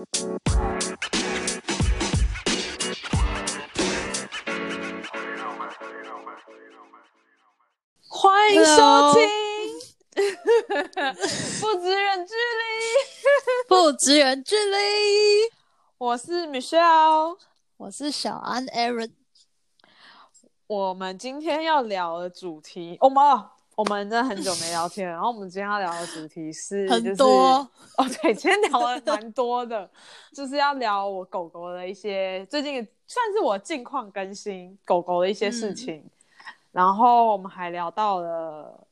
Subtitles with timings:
[0.00, 0.06] 欢
[8.54, 9.28] 迎收听
[11.60, 12.64] 不知远距离，
[13.68, 14.72] 不知远距离。
[15.98, 17.36] 我是 Michelle，
[17.76, 19.12] 我是小安 Aaron。
[20.66, 23.22] 我们今天要聊的主题，我们
[23.80, 29.90] 我们真的很久没聊天，然后我们今天要聊的主题是很多哦，对，今天聊了蛮多的，
[30.34, 36.04] 就是要聊我狗狗的一些最近算是我近况更新狗狗的一些事情，
[36.72, 38.86] 然后我们还聊到了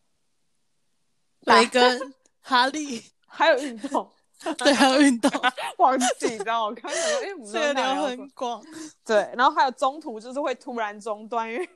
[1.40, 4.10] 雷根、 哈利，还有运动，
[4.56, 5.30] 对，还有运动，
[5.76, 8.64] 忘记，你知道我刚才说，哎，我们这个聊聊很广。
[9.04, 11.68] 对，然后还有中途就是会突然中断，因为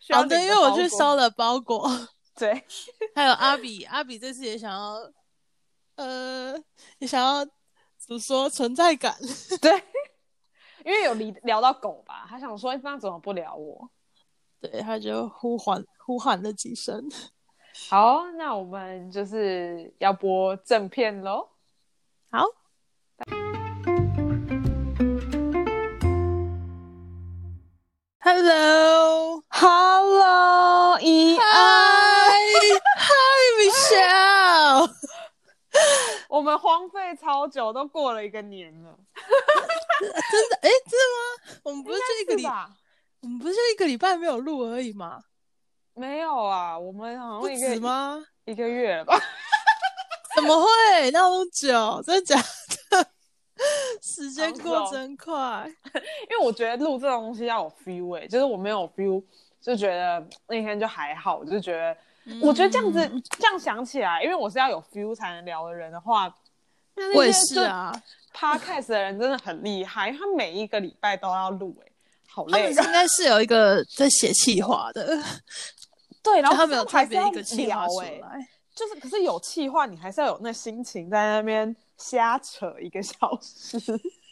[0.00, 1.90] 需要哦，对，因为我去收了包裹，
[2.36, 2.64] 对，
[3.16, 5.10] 还有阿比，阿比这次也想要，
[5.96, 6.54] 呃，
[6.98, 9.16] 也想要怎么说存在感？
[9.60, 9.82] 对，
[10.84, 13.90] 因为有聊聊到狗吧，他想说，哎那怎么不聊我？
[14.60, 17.08] 对，他就呼唤呼喊了几声。
[17.90, 21.48] 好，那我们就是要播正片喽。
[22.30, 22.44] 好
[28.20, 29.38] ，Hello，Hello，
[31.00, 31.46] 一安，
[32.96, 33.14] 嗨
[33.60, 34.90] ，Michelle，
[36.28, 38.96] 我们荒废超久，都过了一个年了，
[40.30, 40.56] 真的？
[40.62, 41.60] 哎，真的吗？
[41.64, 42.46] 我们不是就一个礼？
[43.22, 45.22] 我们不是就一个礼拜没有录而已吗？
[45.94, 48.24] 没有啊，我们好像一个止吗？
[48.44, 49.18] 一个月了吧？
[50.36, 52.02] 怎么会那么久？
[52.06, 52.36] 真的假
[52.90, 53.10] 的？
[54.02, 55.66] 时间好过真快。
[55.94, 59.24] 因为我觉得录这种东西要有 feel 哎、就是我没有 feel，
[59.60, 61.96] 就觉得那天就还好，我就觉得，
[62.42, 66.32] 我觉得这样子嗯这样想起来，因为我是要有 feel 才能聊的人的话，
[66.94, 67.92] 那我也那些是啊
[68.34, 71.92] ，，podcast 的人真的很厉害，他每一个礼拜都要录哎、
[72.28, 72.84] 好他们累啊。
[72.84, 75.22] 应该是有一个在写企划的，
[76.22, 78.48] 对，然后他们有特别一个企划聊哎、出来。
[78.74, 83.78] 就是可是有气话，你还是要有那心情在那边瞎扯一个小时，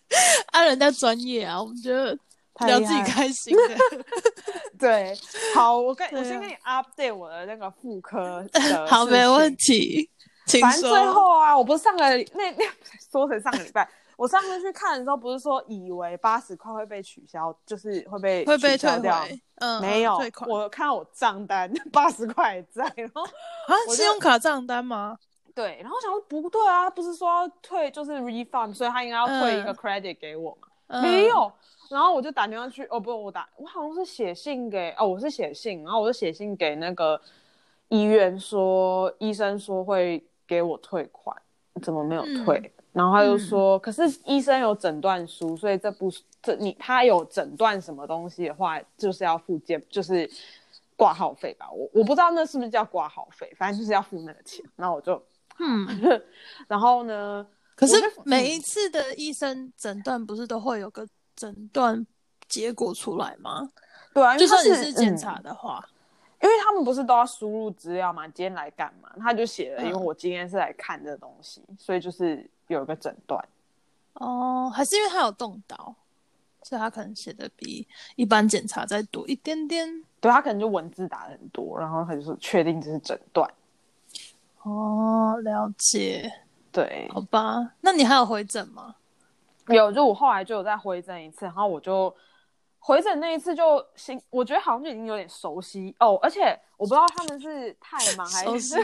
[0.52, 2.20] 啊，人家专业啊，我们觉得太
[2.60, 3.76] 聊自己开心的。
[4.78, 5.16] 对，
[5.54, 10.10] 好，我跟、啊我先跟你 update 我的那个妇科的 好，事没问情题，
[10.46, 11.12] 请反正最说。
[11.12, 12.64] 后啊，我不是上个那那
[13.10, 19.24] 说成上个礼拜，我上次去看的时候，不是说以为八十块会被取消，就是会被会被退掉，
[19.56, 25.16] 嗯，没有我看到我账单八十块在，然后啊，信用卡账单吗？
[25.54, 31.50] 对，然后我想说不对啊，不是说要退就是 refund，所以他应该要退一个嗯 credit 给我嘛，嗯没有。
[31.90, 37.20] 然后我就打电话去，哦不，我打我好像是写信给哦，我是写信，然后我就写信给那个
[37.88, 41.36] 医院说，医生说会给我退款，
[41.82, 42.58] 怎么没有退？
[42.58, 46.08] 嗯然后他就说，可是医生有诊断书，所以这不
[46.40, 50.30] 这你他有诊断什么东西的话，就是要付件就是
[50.94, 54.64] 挂号费吧，我我不知道那是不是叫挂号费，反正就是要付那个钱。
[54.76, 55.20] 然后我就，
[55.58, 55.88] 嗯，
[56.68, 57.44] 然后呢，
[57.74, 61.04] 可是每一次的医生诊断不是都会有个
[61.36, 62.06] 诊断
[62.48, 63.70] 结果出来吗？
[64.12, 65.84] 对啊，就算你是检嗯查的话，
[66.42, 68.26] 因为他们不是都要输入资料嘛？
[68.28, 69.10] 今天来干嘛？
[69.18, 73.44] 他就写了，嗯因为我今天是来看这东西，所以就是有一个诊断。
[74.14, 75.94] 哦，还是因为他有动刀，
[76.62, 80.04] 所以他可能写的比一般检查再多一点点。
[80.20, 83.50] 对他可能就文字打的很多，然后他就是确定这是诊断。
[84.62, 86.32] 哦，了解，
[86.70, 87.74] 对，好吧。
[87.80, 88.94] 那你还有回诊吗？
[89.68, 92.14] 有就我后来就有再回诊一次，然后我就
[92.78, 95.94] 回诊那一次就心，我觉得好像就已经有点熟悉。
[96.00, 98.76] 哦，而且我不知道他们是太忙还熟是悉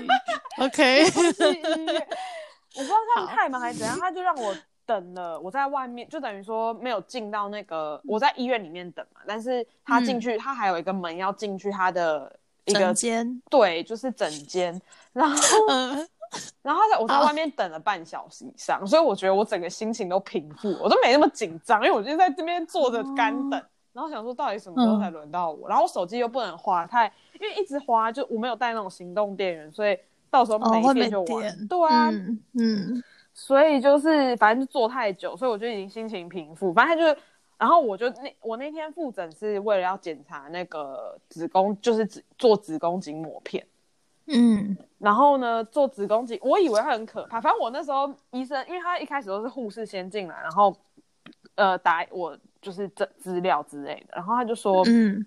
[0.58, 1.04] ，OK，
[2.76, 4.54] 我不知道他们太忙还是怎样，他就让我
[4.86, 14.80] 等了，我在外面就等于说没有进到那个我在医院里面等嘛，但是他进去，他还有一个门要进去他的一个间，对，就是整间，
[15.12, 15.36] 然后
[15.68, 16.08] 嗯，
[16.62, 29.98] 然后他在我在外面等了半小时以上，所以我觉得我整个心情都平复，我都没那么紧张，因为我就在这边坐着干等，哦然后想说到底什么时候才轮到我，然后我手机又不能花太，因为一直滑就我没有带那种行动电源，所以
[30.30, 31.26] 到时候哦，没电就完。
[31.42, 33.02] 电，对啊，嗯嗯，
[33.34, 36.72] 所以就是反正就坐太久，所以我就已经心情平复。
[36.72, 37.16] 反正就是，
[37.58, 43.66] 然后我就那我那天复诊是为了要检查那个子宫，就是子做子宫颈抹片。
[44.26, 47.40] 嗯然后呢，做子宫颈，我以为会很可怕。
[47.40, 50.76] 反正我那时候医生，因为他一开始都是护士先进来，然后
[51.54, 55.24] 呃打我就是这资料之类的，然后他就说，嗯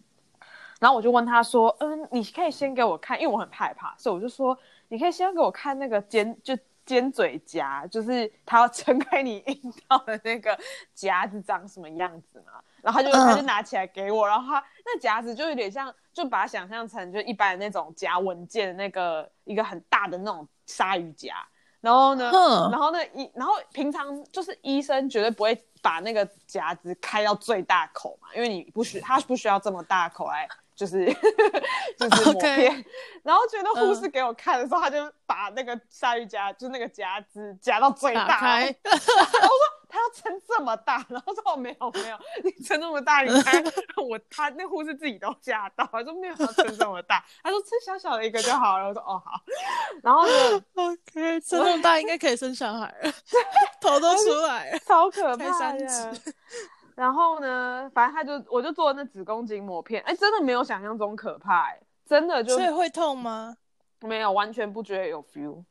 [0.79, 4.57] 然后我就问他说，嗯，你可以先给我看，因为我很害怕，所以我就说，
[4.89, 10.57] 你可以先给我看那个尖就尖嘴夹，就是他要撑开你阴道的那个
[10.93, 12.61] 夹子长什么样子嘛。
[12.81, 21.35] 然后他就他就拿起来给我，然后他那夹子就有点像，就把它想象成就一般的那种夹文件的那个一个很大的那种鲨鱼夹。
[21.81, 22.31] 然后呢，
[22.71, 30.47] 然后呢医，然后平常就是医生绝对不会把那个夹子开到最大口嘛，因为你不需他不需要这么大口来。
[30.75, 31.05] 就是
[31.99, 32.83] 就是 抹片，
[33.21, 43.63] 然后觉得护士给我看的时候，他就把那个鲨鱼夹，就是那个夹子夹到最大， 然后说他要撑这么大，然后说没有没有，你撑那么大，你看
[44.03, 49.39] 我他那护士自己都吓到，他说没有要撑这么大，他说撑小小的一个就好了，我说哦好，
[50.01, 53.11] 然后呢， OK，撑那么大应该可以生小孩了，
[53.79, 56.13] 头都出来了，超可怕的。
[56.95, 63.57] 然后呢，反正他就我就做那子宫颈抹片，哎，真的没有想象中可怕，哎，真的就所以会痛吗？
[64.01, 65.63] 没有，完全不觉得有 feel。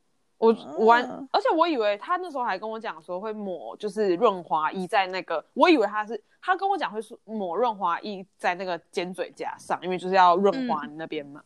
[0.48, 11.42] 我完，而且我以为他那时候还跟我讲说会抹就是润滑液在那个，我以为他是他跟我讲会抹润滑液在那个尖嘴夹上，因为就是要润滑你那边嘛。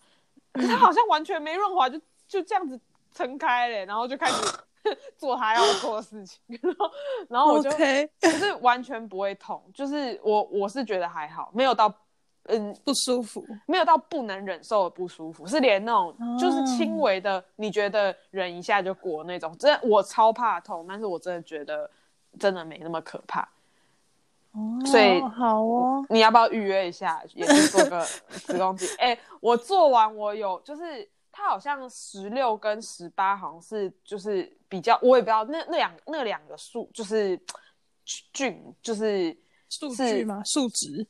[0.53, 2.81] 可是他好像完全没润滑，就就这样子
[3.13, 4.59] 撑开了，然后就开始。
[5.19, 6.91] 做他要做的事情，然后，
[7.29, 11.93] 然后我就可是完全不会痛，就是我我是觉得还好，没有到
[12.49, 21.91] 嗯不舒服，没有到不能忍受的不舒服，是连那种就是轻微的，你觉得忍一下就过那种，真的我超怕痛，但是我真的觉得
[22.39, 23.41] 真的没那么可怕，
[24.53, 28.89] 哦所以好哦，你要不要预约一下，也是做个子宫颈？
[28.99, 31.09] 哎，我做完我有就是。
[31.39, 37.39] 它好像十六跟十八好像是就是比较，我也不知道那那两那两个数就是
[38.33, 39.37] 菌就是
[39.69, 40.43] 数据吗？
[40.47, 41.07] 数值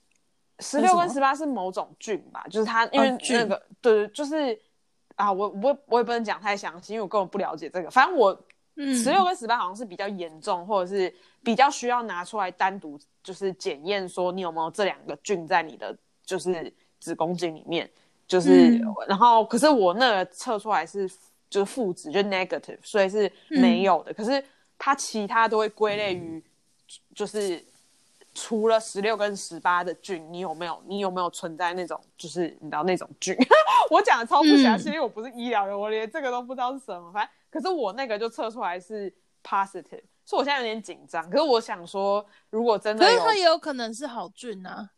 [0.60, 2.44] 十六跟十八是某种菌吧？
[2.50, 4.58] 就是它因为那个对，就是
[5.14, 7.90] 啊，我我我也不能讲太详细，因为我根本不了解这个。
[7.90, 8.32] 反正我
[8.76, 17.90] 十六跟十八好像是比较严重，或者是比较需要拿出来单独就是检验，说你有没有这两个菌在你的就是子宫颈里面。
[18.28, 18.76] 就是，
[19.06, 21.08] 然后可是我那个测出来是
[21.48, 24.12] 就是负值，就 negative，所以是没有的。
[24.12, 24.44] 可是
[24.76, 26.42] 它其他都会归类于，
[27.14, 27.64] 就是
[28.36, 33.34] 除了十六跟十八的菌，你有没有你有没有存在那种就是你知道那种菌？
[33.90, 37.10] 我讲的超不详细，因为我不是医疗人，我连这个都不知道是什么。
[37.10, 39.10] 反正可是我那个就测出来是
[39.42, 41.28] positive，所以我现在有点紧张。
[41.30, 44.90] 可是我想说，如果真的，可是它也有可能是好菌啊。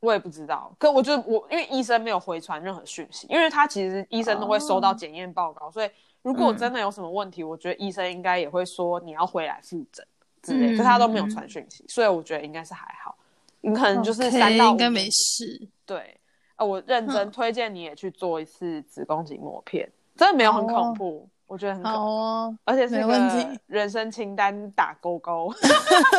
[0.00, 5.88] 我也不知道，可我就我因为医生没有回传任何讯息，因为他其实医生都会收到检验报告，所以
[6.22, 10.04] 如果真的有什么问题，我觉得医生应该也会说你要回来复诊
[10.42, 13.16] 之类，可他都没有传讯息，所以我觉得应该是还好，
[13.60, 15.68] 你可能就是三到应该没事。
[15.86, 16.18] 对，
[16.56, 21.28] 呃，我认真推荐你也去做一次子宫颈膜片，真的没有很恐怖。
[21.46, 25.52] 我觉得很好哦，而且是个人生清单打勾勾。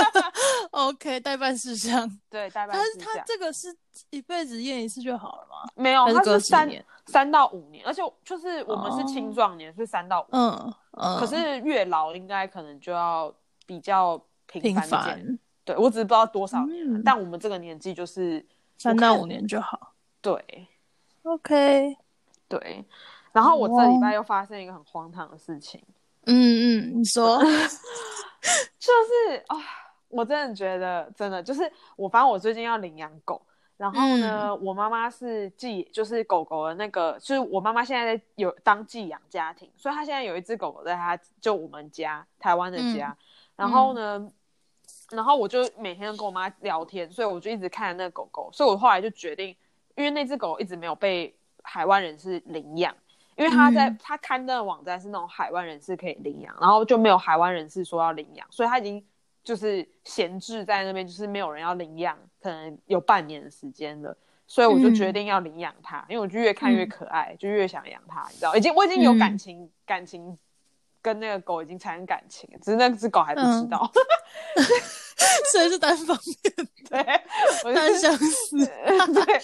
[0.70, 2.08] OK，代办事项。
[2.30, 3.04] 对，代办事项。
[3.04, 3.76] 他他这个是
[4.12, 5.68] 一辈子验一次就好了吗？
[5.74, 6.70] 没有，他是三
[7.08, 10.28] 三到五年，而且就是我们是青壮年，是三到五。
[10.34, 11.18] 嗯嗯。
[11.20, 13.34] 可是越老应该可能就要
[13.66, 15.40] 比较频繁。
[15.66, 18.46] 对，我只是不知道多少年，但我们这个年纪就是
[18.78, 19.94] 三到五年就好。
[20.22, 20.68] 对。
[21.24, 21.96] OK。
[22.48, 22.86] 对。
[23.32, 25.82] 然后我这礼拜又发生一个很荒唐的事情。
[26.26, 29.58] 嗯嗯，你说， 就是啊，
[30.08, 33.42] 我真的觉得，真的就是我，反正我最近要领养狗，
[33.76, 43.18] 然后呢，我妈妈是寄，就是狗狗的那个，就是我妈妈现在在有当寄养家庭，所以她现在有一只狗狗在她就我们家台湾的家，
[43.56, 44.32] 然后呢，
[45.12, 49.56] 然后我就每天跟我妈聊天，所以我就一直看那个狗狗，所以我后来就决定，
[49.96, 52.96] 因为那只狗一直没有被海湾人士领养。
[53.36, 59.04] 因为他在他刊登的网站是那种海外人士可以领养，然后就没有海外人士说要领养，所以他已经
[59.44, 70.38] 就是闲置在那边，就是没有人要领养，可能有半年的时间了，所以我就决定要领养它，因为我就越看越可爱，就越想养它，你知道，已经我已经有感情，感情
[71.04, 73.92] 跟那个狗已经产生感情，只是那只狗还不知道，
[75.52, 79.42] 所以是单方面， 对，单相思，对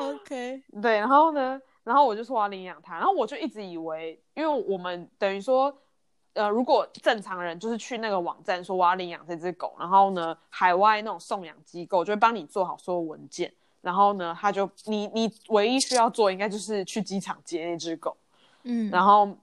[0.00, 1.58] ，OK，对，然后呢？
[1.84, 5.72] 然后我就说我要领养它，然后我就一直以为，因为我们等于说，
[6.32, 18.16] 呃，如果正常人就是去那个网站说我要领养这只狗，然后呢，海外那种送养机构就会帮你做好所有文件，然后呢，他就你你唯一需要做应该就是去机场接那只狗，
[18.64, 19.38] 嗯，然后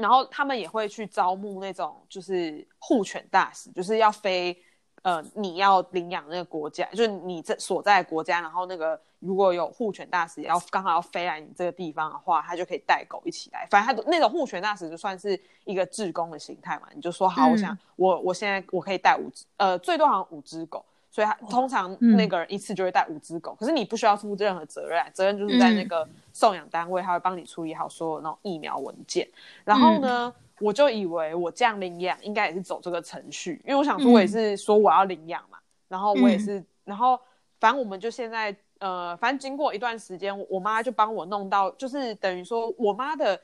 [0.00, 4.56] 然后他们也会去招募那种就是护犬大使，就是要飞，
[5.02, 9.00] 呃，你要领养那个国家，就是你这所在国家，然后那个。
[9.20, 13.68] 如果有护犬大使要刚好要飞来你这个地方的话，他就可以带狗一起来。
[13.70, 20.82] 反正他那种护犬大使就算是一个志工的形态嘛，你就说好，我想我我现在我可以带五只，呃，最多好像五只狗。
[21.12, 29.28] 所以他通常那个人一次就会带五只狗，可是你不需要负任何责任，责任就是在那个送养单位，他会帮你处理好所有那种疫苗文件。
[29.64, 37.18] 然后呢，我就以为我这样领养应该也是走这个程序，因为我想说我也是说我要领养嘛，然后我也是，然后
[37.58, 43.40] 反正我们就现在呃，反正经过一段时间，我妈就帮我弄到，就是等于说我妈的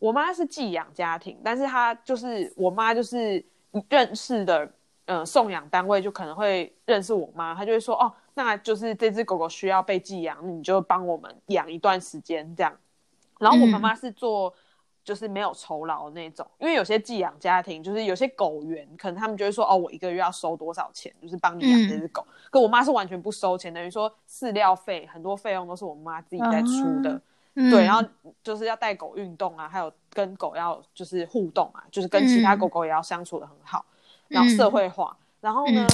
[0.00, 3.46] 我妈是寄养家庭，但是她就是我妈就是
[3.88, 4.68] 认识的。
[5.06, 12.72] 呃，送养单位就可能会认识我妈，她就会说，哦，那就是这只狗狗需要被寄养，你就帮我们养一段时间这样。
[13.38, 14.52] 然后我妈妈是做，
[15.04, 22.26] 就是没有酬劳那种，因为有些寄养家庭，就是有些狗园，可能他们就会说，哦，我一个月要收多少钱，就是帮你养这只狗。
[22.50, 27.20] 可我妈是完全不收钱，等于说饲料费很多费用都是我妈自己在出的。
[27.54, 28.02] 对，然后
[28.42, 33.84] 就是要带狗运动啊，还有跟狗要就是互动啊，就是跟其他狗狗也要相处的很好。
[34.28, 35.86] 然后社会化，然后呢？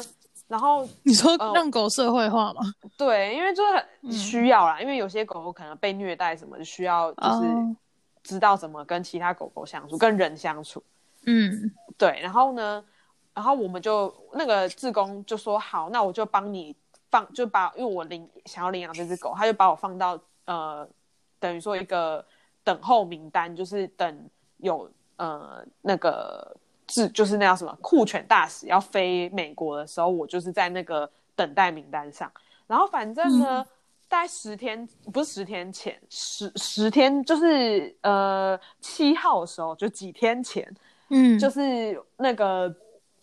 [0.49, 2.61] 然后你说让狗社会化吗？
[2.99, 7.77] 对，因为就是需要啦，因为有些狗狗可能被虐待什么，就需要就是
[8.23, 10.83] 知道怎么跟其他狗狗相处，跟人相处。
[11.25, 12.21] 嗯，对。
[12.21, 12.85] 然后呢？
[13.33, 16.77] 然后我们就那个志工就说好，那我就帮你
[17.11, 20.87] 放，就把因为我领想要领养这只狗，他就把我放到呃，
[21.41, 22.23] 等于说一个
[22.63, 26.55] 等候名单，就是等有呃那个。
[26.95, 32.31] 是，就是那叫什么酷犬大使要飞美国的时候，我就是在那个等待名单上。
[32.67, 33.67] 然后反正呢，
[34.09, 40.71] 大概十天，不是十天前，十十天就是呃七号的时候，就几天前，
[41.09, 42.75] 嗯，就是那个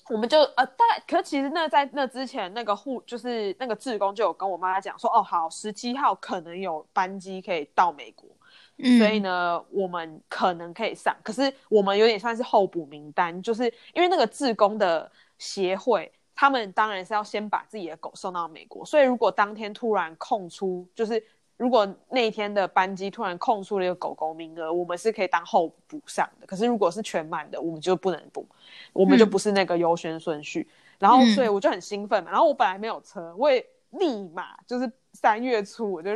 [0.09, 8.27] 我们就呃大，可其实那在那之前，那个护就是那个志工就有跟我妈讲说，哦好，十七号可能有班机可以到美国。
[8.97, 21.21] 所以呢，我们可能可以上，可是我们有点算是候补名单，就是因为那个自工的协会，他们当然是要先把自己的狗送到美国，所以如果当天突然空出，就是
[21.57, 26.47] 如果那一天的班机突然空出了一个狗狗名额，我们是可以当候补上的。
[26.47, 28.47] 可是如果是全满的，我们就不能补，
[28.93, 30.65] 我们就不是那个优先顺序。
[30.97, 32.31] 然后，所以我就很兴奋嘛。
[32.31, 34.91] 然后我本来没有车，我也立马就是。
[35.11, 36.11] 三月初我就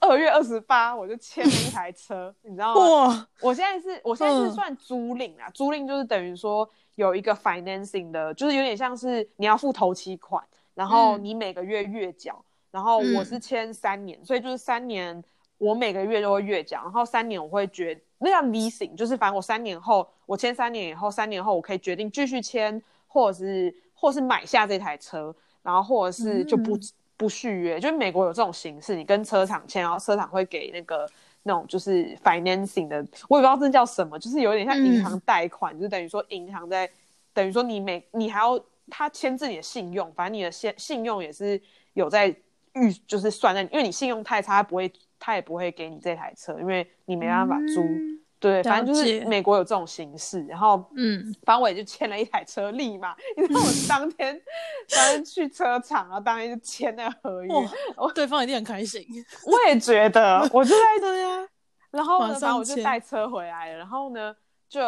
[0.00, 3.28] 二月二十八我就签了一台车， 你知道吗？
[3.42, 10.42] 我现在是我现在是算租赁啊，租赁就是等于说有一个 financing 的，就是有点像是你要付头期款，
[10.74, 15.22] 然后你每个月月缴，然后我是签三年，所以就是三年
[15.58, 25.32] 我每个月都会月缴，然后三年我会决那叫 leasing，就是反正我三年后我签三年以后，三年后我可以决定继续签，或者是或是买下这台车，
[25.62, 26.78] 然后或者是就不。
[27.18, 31.06] 不续约，就是美国有这种形式，你跟车厂签，然后车厂会给那个
[31.42, 36.88] 那种就是 financing 的，我也不知道这叫什么，就是有点像银行贷款，就等于说银行在
[37.34, 38.58] 等于说你每你还要
[38.88, 41.60] 他签字你的信用，反正你的信信用也是
[41.94, 42.34] 有在
[42.74, 47.84] 预就是算在，因为你信用太差，他不会他也不会给你这台车，因为你没办法租。
[48.40, 54.40] 对，反正就是美国有这种形式，然后嗯，反正我也就签了一台车，立马， 你知道我当天
[54.88, 57.52] 当天去车厂，然后当天就签那个合约，
[58.14, 59.04] 对方一定很开心。
[59.44, 61.48] 我也觉得，我就在这呀，
[61.90, 64.36] 然后呢，然后我就带车回来了，然后呢，
[64.68, 64.80] 就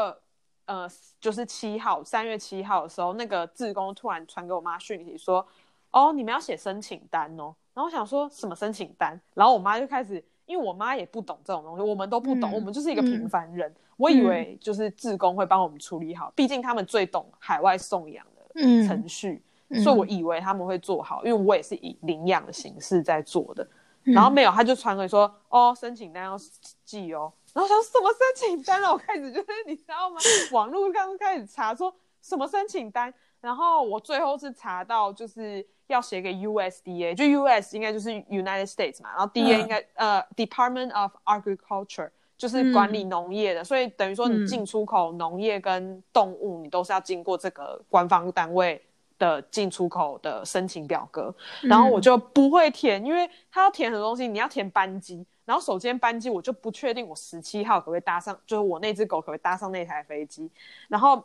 [0.66, 0.88] 呃，
[1.20, 5.44] 就是七号，三月七号的时候，那个志工突然传给我妈讯息说，
[5.90, 10.24] 哦，你们要写申请单哦，然后我想说什么申请单，然后我妈就开始。
[10.50, 13.72] 因为我妈也不懂这种东西，我们都不懂，我们就是一个平凡人。
[13.96, 19.42] 我以为就是志工会帮我们处理好，毕竟他们最懂海外送养的程序，
[19.84, 21.24] 所以我以为他们会做好。
[21.24, 23.64] 因为我也是以领养的形式在做的，
[24.02, 26.36] 然后没有，他就传给说哦，申请单要
[26.84, 27.32] 寄哦。
[27.52, 28.90] 然后想什么申请单了？
[28.90, 30.16] 我开始就是你知道吗？
[30.50, 35.66] 网络刚开始查说什么申请单，然后我最后是查到就是。
[35.90, 48.80] 要写给 USDA，就 US 应该就是 United States 嘛，然后 DA 应该呃 Department of Agriculture 就是管理农业的，所以等于说你进出口农业跟动物，你都是要经过这个官方单位
[49.18, 51.34] 的进出口的申请表格。
[51.62, 60.48] 然后我就不会填，因为他要填很多东西，你要填班机，然后首先班机我就不确定我十七号可不可以搭上，就是我那只狗可不可以搭上那台飞机。
[60.86, 61.20] 然后，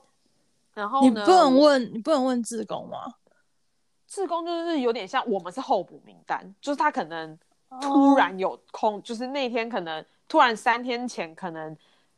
[0.75, 3.15] 然后你不能问，你不能问志工吗？
[4.07, 7.37] 志工就是有点像我们是候补名单，就是他可能
[7.81, 11.75] 突然有空，就是那天可能突然三天前可能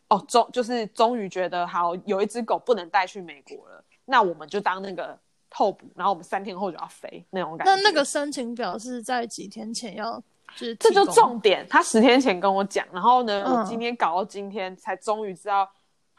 [0.10, 5.18] 哦终就是终于觉得好有一只狗不能带去美国了，那我们就当那个
[5.50, 7.74] 候补，然后我们三天后就要飞那种感觉。
[7.74, 10.22] 那那个申请表是在几天前要
[10.56, 11.66] 就是这就重点。
[11.70, 15.68] 他十天前跟我讲，然后呢，嗯我今天搞到今天才终于知道，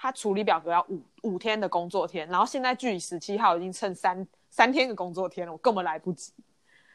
[0.01, 6.33] 他处理表格要五五天的工作天，然后现在距离十七号已经剩三三天的工作天了，我根本来不及。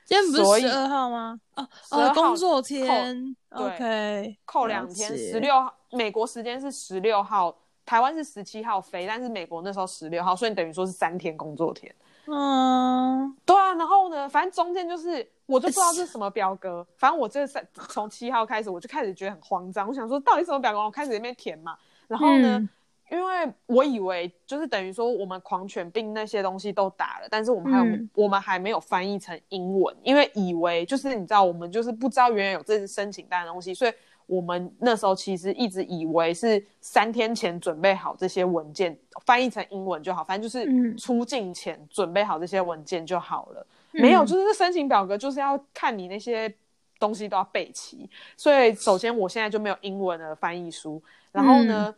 [0.05, 1.39] 今天不是十二号吗？
[1.55, 7.53] 哦12哦，号工作天对，OK，扣两天，十六号美国时间是十六号，
[7.86, 11.93] 台湾是十七号飞，但是美国那时候十六号，所以等于说是三天工作天。
[12.27, 22.57] 嗯，对啊，然后呢，反正中间就是我就不知道是什么表格，反正我这三从七号开始我就开始觉得很慌张，我想说到底什么表格，我开始在那边填嘛，然后呢。
[22.57, 22.69] 嗯
[23.10, 28.10] 因为我以为就是等于说我们狂犬病那些东西都打了，但是我们还有、嗯。
[28.13, 33.93] 我们还没有翻译成英文，因为以为就是你知道我们就是不知道原来有这是申请单的东西，所以
[34.25, 40.98] 我们那时候其实一直以为是三天前准备好这些文件，翻译成英文就好，反正就是嗯。
[40.98, 43.65] 出境前准备好这些文件就好了。
[43.91, 46.51] 没有，就是申请表格就是要看你那些
[47.00, 51.93] 东西都要备齐，所以首先我现在就没有英文的翻译书，然后呢，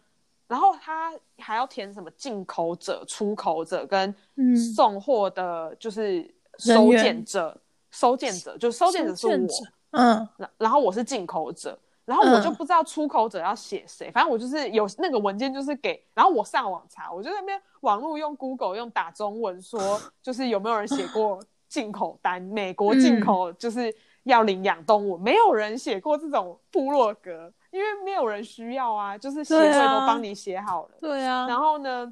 [0.48, 4.56] 然后他还要填什么进口者、出口者跟嗯。
[4.56, 7.56] 送货的，就是收件者。
[7.92, 9.48] 收件者就收件者是我
[9.92, 10.28] 嗯。
[10.38, 12.56] 然然后我是进口者，然后我就嗯。
[12.56, 23.96] 不知道出口者要写谁，反正我就是有那个文件就是给，然后我上网查，我就在那边网络用 Google 用打中文说，就是有没有人写过进口单，美国进口就是
[24.26, 32.12] 要领养动物，没有人写过这种部落格，因为没有人需要啊，就是协会都帮你写好了，对啊，然后呢，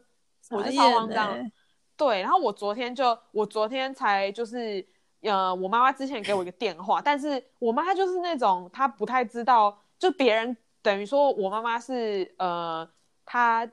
[0.50, 1.34] 我就超慌张。
[1.34, 1.52] 欸
[1.96, 4.84] 对，然后我昨天就，我昨天才就是，
[5.22, 12.86] 呃，我妈妈之前给我一个电话，但是我妈就是那种她不太知道，就别人等于说我妈妈是呃，
[13.24, 13.70] 她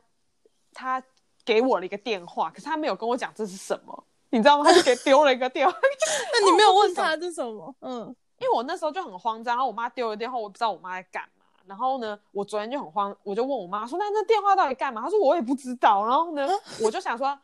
[0.74, 1.02] 她
[1.46, 4.64] 给我了一个电话，可是她没有跟我讲这是什么，你知道吗？
[4.64, 5.74] 她就给丢了一个电话，
[6.32, 7.74] 那你没有问 他这是什么？
[7.80, 11.44] 嗯因为我那时候就很慌张，然后我妈丢了电话，我不知道我妈在干嘛。
[11.66, 16.48] 然后呢，我昨天就很慌，我就问我妈说：“那那电话到底干嘛？”她说：“我也不知道。”然后呢，
[16.82, 17.38] 我就想说，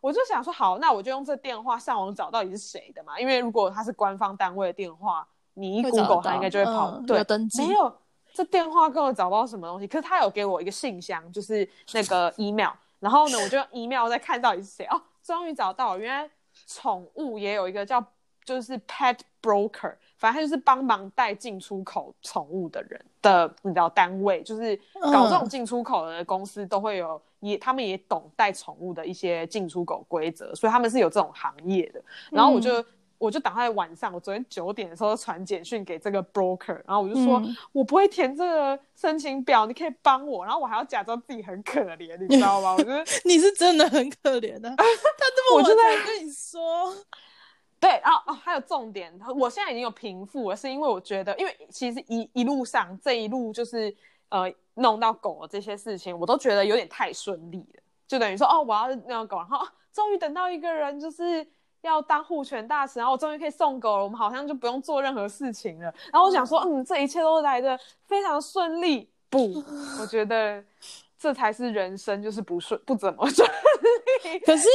[0.00, 3.20] 我就想说，好，那我就用这电话上网找到底是谁的嘛。
[3.20, 6.90] 因为如果他是官方单位的电话，你一 Google 它到应该就会跑。
[6.92, 7.94] 嗯对，有登记没有
[8.32, 9.86] 这电话跟我找不到什么东西。
[9.86, 12.72] 可是他有给我一个信箱，就是那个 email。
[12.98, 16.28] 然后呢，我就用 email 再看到底是谁哦，终于找到了，原来
[16.66, 18.02] 宠物也有一个叫
[18.44, 24.74] 就是 pet broker，反正他就是帮忙带进出口宠物的人的，你知道单位，就是
[25.12, 32.02] 搞这种嗯进出口的公司都会有，也他们也懂带宠物的一些进出口规则，所以他们是有这种行业的。
[32.30, 32.82] 然后我就、
[33.18, 40.42] 我就打在晚上，我昨天九点的时候传简讯给这个 broker，然后我就说、嗯我不会填这个申请表，你可以帮我。
[40.42, 42.72] 然后我还要假装自己很可怜，你知道吗？
[42.72, 44.84] 我觉得你是真的很可怜的、他
[45.36, 46.94] 这么晚 我就在才跟你说，
[47.84, 53.94] 对，然后哦，还有重点，我现在已经有平复了，是因为我觉得，因为其实一一路上这一路就是
[54.30, 61.46] 呃弄到狗的这些事情，我都觉得有点太顺利了，就等于说哦，我要那个狗，然后、哦终于等到一个人就是
[61.82, 65.84] 要当护犬大使，然后我终于可以送狗了，我们好像就不用做任何事情了。
[66.12, 69.62] 然后我想说，嗯，这一切都来的非常顺利，不，
[70.00, 70.60] 我觉得
[71.16, 74.38] 这才是人生，就是不顺不怎么顺利。
[74.40, 74.66] 可是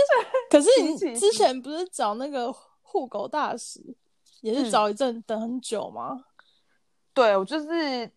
[0.50, 2.50] 可是你之前不是找那个
[2.92, 3.80] 护狗大使，
[4.42, 6.26] 也是嗯找一阵等很久吗？
[7.14, 8.10] 对我就是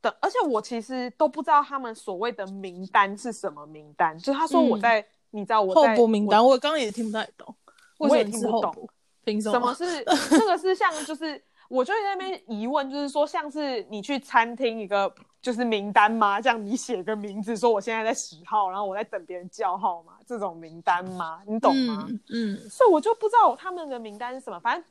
[0.00, 4.18] 等，而且我其实都不知道他们所谓的名单是什么名单。
[4.18, 7.54] 就他说我在，你知道我在候在补名单，我刚刚也听不太懂，
[7.96, 8.88] 我也听不懂
[9.24, 16.40] 凭什什么是 这个是像就是，我就在那边疑问，就是说像是你去餐厅一个就是名单吗？
[16.40, 21.42] 这样你写个名字说我现在在十号，然后我在等别人叫号嘛，这种名单吗？
[21.46, 22.06] 你懂吗？
[22.08, 24.58] 嗯嗯所以我就不知道他们的名单是什么。
[24.60, 24.84] 反正，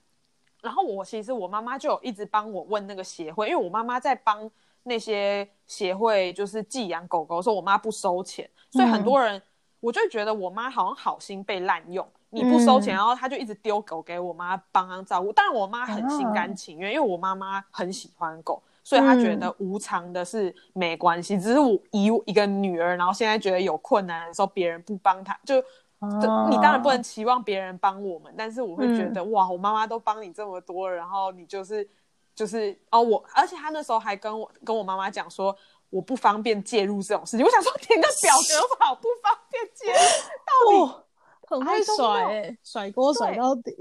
[0.62, 4.50] 然后我其实我妈妈就有一直帮我问那个协会，因为我妈妈在帮
[4.84, 9.42] 那些协会就是寄养狗狗说，我妈不收钱，所以很多人、
[9.80, 12.08] 我就觉得我妈好像好心被滥用。
[12.30, 15.32] 你不收钱，嗯然后他就一直丢狗给我妈帮忙照顾。
[15.32, 21.40] 当然，我妈很心甘情愿，因为我妈妈很喜欢狗，所以她觉得无偿的是没关系。
[21.40, 25.56] 只是我以一个女儿，然后现在觉得有困难的时候，别人不帮她，就
[26.50, 31.88] 你当然不能期望别人帮我们，但是我会觉得、哇，我妈妈都帮你这么多了，然后你就是
[32.36, 35.56] 就是哦，我而且他那时候还跟我跟我妈妈讲说。
[35.90, 39.98] 我不方便介入这种事情，我想说填个表格好不方便介入，
[40.44, 41.07] 到底、哦，
[41.48, 43.76] 很会甩甩锅甩到底。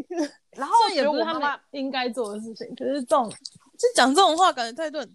[0.52, 3.28] 然后这也不是他们应该做的事情，可是这种
[3.76, 5.14] 就讲这种话，感觉态度很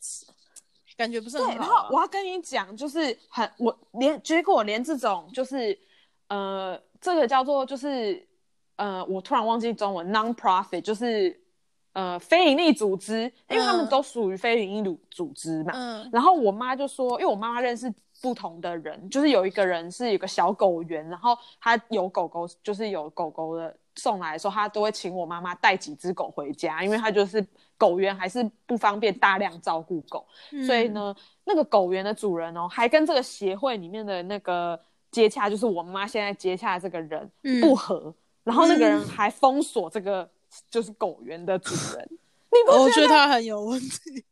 [0.97, 1.57] 感觉不是，很好、啊。
[1.57, 5.75] 然后我要跟你讲，就是很我连结果连这种就是
[6.27, 8.27] 呃，这个叫做就是
[8.75, 11.41] 呃，我突然忘记中文 non profit，就是
[11.93, 15.71] 呃非营利组织，因为他们嗯都属于非营利组组织嘛。
[15.73, 27.45] 嗯然后我妈就说，因为我妈妈认识不同的人，就是有一个人是有个小狗园，然后他有狗狗，就是有狗狗的送来的时候，他都会请我妈妈带几只狗回家，因为他就是
[27.77, 34.79] 狗园还是不方便大量照顾狗，嗯所以呢，那个狗园的主人哦，还跟这个协会里面的那个
[35.09, 40.29] 接洽，就是我妈现在接洽的这个人嗯不合，然后那个人嗯还封锁这个
[40.69, 42.07] 就是狗园的主人。
[42.53, 44.25] 你不我觉得觉得他很有问题。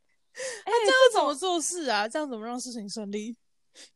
[0.63, 2.07] 哎这样怎么做事啊？
[2.07, 3.35] 这样怎么让事情顺利？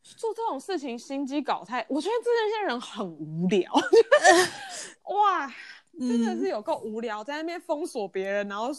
[0.02, 3.72] 做这种事情心机搞太，我觉得这些人很无聊。
[5.14, 5.48] 哇，
[6.00, 8.70] 真的嗯是有够无聊，在那边封锁别人，然后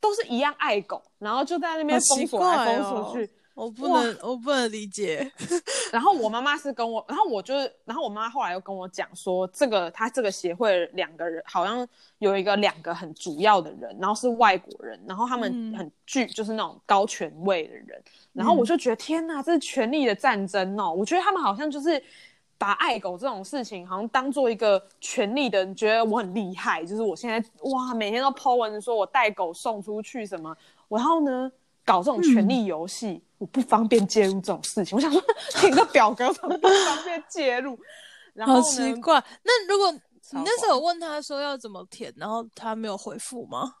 [0.00, 3.30] 都是一样爱狗，然后就在那边封锁来封锁去。
[3.54, 5.30] 我不能，我不能理解。
[5.92, 11.86] 然后我妈妈是跟我，然后我就是，然后我妈后来又跟我讲说，这个他这个协会两个人好像
[12.18, 20.92] 有一个两个很主要的人，然后是外国人，然后他们嗯很具就是那种高权位的人，然后我就觉得天哪，这是权力的战争哦！
[20.92, 22.02] 我觉得他们好像就是
[22.58, 27.38] 把爱狗这种事情好像当做一个权力的，觉得我很厉害，就是我现在
[27.70, 30.56] 哇每天都 po 文说我带狗送出去什么，
[30.88, 31.52] 然后呢
[31.84, 34.94] 搞这种权力游戏，我不方便介入这种事情。
[34.98, 37.78] 我想说，填个表格怎么不方便介入？
[38.34, 39.22] 然后好奇怪。
[39.42, 43.74] 那如果你那时候有问他说要怎么填，然后他没有回复吗？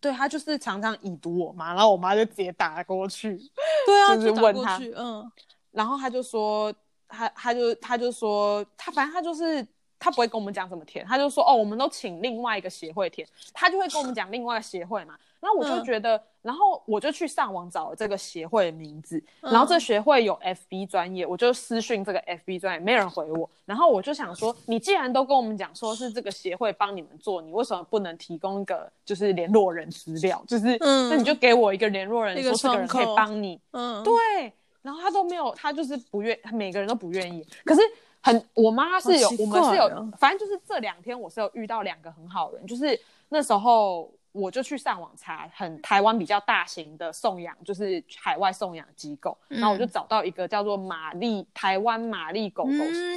[0.00, 3.36] 对他就是常常已读我妈，然后我妈就直接打过去，
[3.84, 5.30] 对啊，就是问他，嗯
[5.72, 6.72] 然后他就说，
[7.08, 9.66] 他他就他就说，他反正他就是
[9.98, 15.18] 他不会跟我们讲怎么填，他就说哦，我们都请另外一个协会填，他就会跟我们讲另外一个协会嘛。
[15.40, 23.46] 然后我就嗯觉得，然后我就去上网找了这个协会的名字，嗯然后这协会有 FB 专业，我就私讯这个 FB 专业，没人回我。
[23.66, 30.42] 然后我就想说，你既然都跟我们讲说是这个协会帮你们做，你为什么不能提供一个就是联络人资料？
[30.48, 33.60] 就是、嗯那你就给我一个联络人，说这个人可以帮你。
[33.72, 37.46] 嗯，对，然后他都没有，他就是不愿，每个人都不愿意。
[37.62, 37.82] 可是
[38.22, 52.70] 很，我妈是有我们是有反正就是这两天我是有遇到两个很好人，就是那时候我就去上网查，很台湾比较大型的送养，就是海外送养机构，然后我就找到一个叫做玛丽台湾玛丽狗狗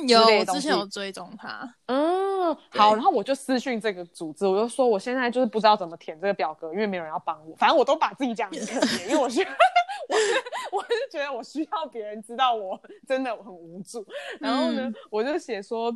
[0.08, 1.76] 有，我之前有追踪它。
[1.86, 7.56] 嗯，好，然后我就私讯这个组织，我就说我现在就是不知道怎么填这个表格，因为没有人要帮我。
[7.56, 9.48] 反正我都把自己讲得很可怜，因为我需要，
[10.10, 10.34] 我是
[10.72, 14.06] 我是觉得我需要别人知道我真的很无助。
[14.40, 15.96] 然后呢，嗯我就写说，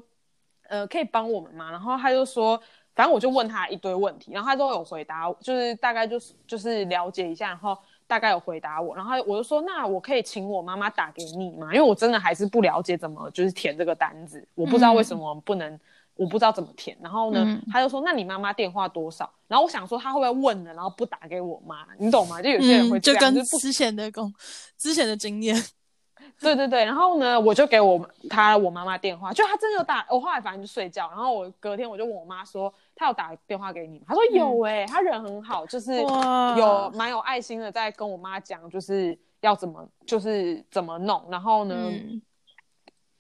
[0.68, 1.72] 呃，可以帮我们吗？
[1.72, 2.62] 然后他就说，
[2.96, 7.78] 反正我就问他一堆问题，然后他都有回答，就是大概就是就是了解一下，然后。
[8.08, 11.74] 大概有回答我，然后我就说，那我可以请我妈妈打给你吗？
[11.74, 15.80] 因为我真的还是不了解怎么就是填这个单子，我不知道为什么不能
[16.14, 16.96] 我不知道怎么填。
[17.02, 22.40] 然后呢，嗯他就说：“那你妈妈电话多少？”然后我想说他会不会问了，然后不打给我妈，你懂吗？
[22.40, 24.32] 就有些人会嗯，这样，就之前的工
[24.78, 25.56] 之前的经验，
[26.40, 26.86] 对对对。
[26.86, 30.06] 然后呢，我就给我他我妈妈电话，就他真的有打。
[30.12, 41.26] 我后来反正就睡觉，然后我隔天我就问我妈说：“他有打电话给你吗？”他说有哎、他人很好，就是有蛮有爱心的，在跟我妈讲就是要怎么就是怎么弄。
[41.30, 42.22] 然后呢，嗯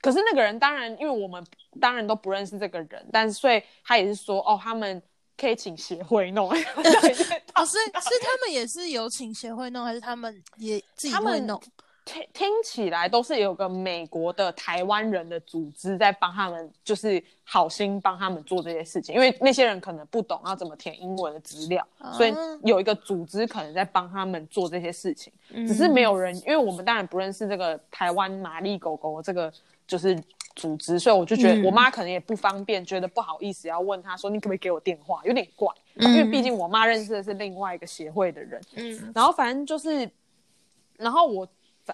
[0.01, 1.43] 可是那个人当然，因为我们
[1.81, 5.01] 当然都不认识这个人，但是所以他也是说，哦，他们
[5.35, 6.47] 可以请协会弄。
[7.55, 11.59] 哦，所以是他们也是有请协会弄，还是他们也自己他们会弄？
[12.05, 25.65] 听听起来都是有个美国的台湾人的组织在帮他们，就是好心帮他们做这些事情，因为那些人可能不懂要怎么填英文的资料，所以啊有一个组织可能在帮他们做这些事情，嗯。
[25.67, 29.51] 只是没有人，因为我们当然不认识这个台湾玛丽狗狗这个
[29.87, 30.15] 就是
[30.55, 31.65] 组织，所以我就觉得嗯。
[31.65, 36.11] 我妈可能也不方便，觉得不好意思要问他说你可不可以给我电话，有点怪，嗯。
[36.13, 39.11] 因为毕竟我妈认识的是另外一个协会的人，嗯。
[39.15, 40.07] 然后反正就是，
[40.97, 41.47] 然后我，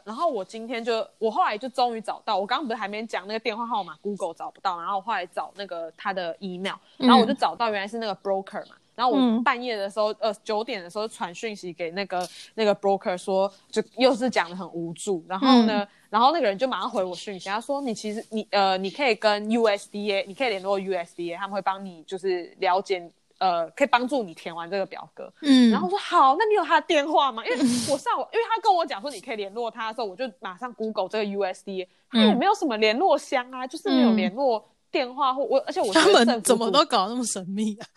[0.05, 23.11] 然后我今天就，我后来就终于找到，我刚刚不是还没讲那个电话号码，Google 找不到，然后我后来找那个他的 email，然后我就找到原来是那个 broker 嘛，然后我嗯半夜的时候，呃，九点的时候传讯息给那个那个 broker 说，就又是讲的很无助，然后呢，然后那个人就马上回我讯息，他说你其实你呃，你可以跟 USDA，你可以联络 USDA，他们会帮你就是了解。
[23.41, 27.43] 呃，可以帮助你填完这个表格，嗯，然后我说好，那你有他的电话吗？
[27.43, 27.57] 因为
[27.89, 37.87] 我上网，因为他跟我讲说你可以联络他的时候，我就马上 Google 这个 USD，他也没有什么联络箱啊，就是没有联络电话或我，而且我觉他们怎么都搞那么神秘啊？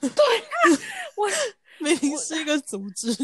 [1.16, 1.28] 我
[1.80, 3.14] 明明是一个组织，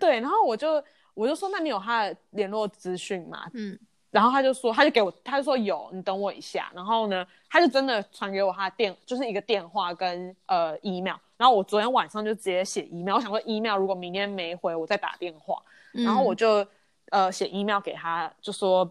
[0.00, 0.82] 对，然后我就
[1.14, 3.48] 我就说那你有他的联络资讯吗？
[3.52, 3.78] 嗯
[4.14, 6.70] 然后他就说，他就给我，他就说有，你等我一下。
[6.72, 11.16] 然后呢，他就真的传给我他的电，就是一个电话跟呃 email。
[11.36, 15.60] 然后我昨天晚上就直接写 email，我想说 email 如果明天没回，我再打电话。
[15.90, 16.64] 然后我就
[17.10, 18.88] 呃写 email 给他，就说，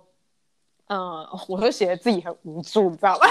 [0.87, 3.25] 嗯，我就写自己很无助，你知道吧？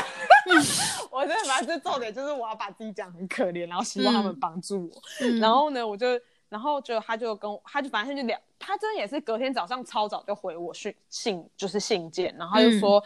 [1.13, 5.29] 我真的反正重点就是我要把自己讲很可怜，然后希望他们帮助我。
[5.39, 6.07] 然后呢，我就。
[6.53, 13.03] 然后就他就跟他就反正他就聊，他真的也是隔天早上超早就回我信信就是信件，然后他就说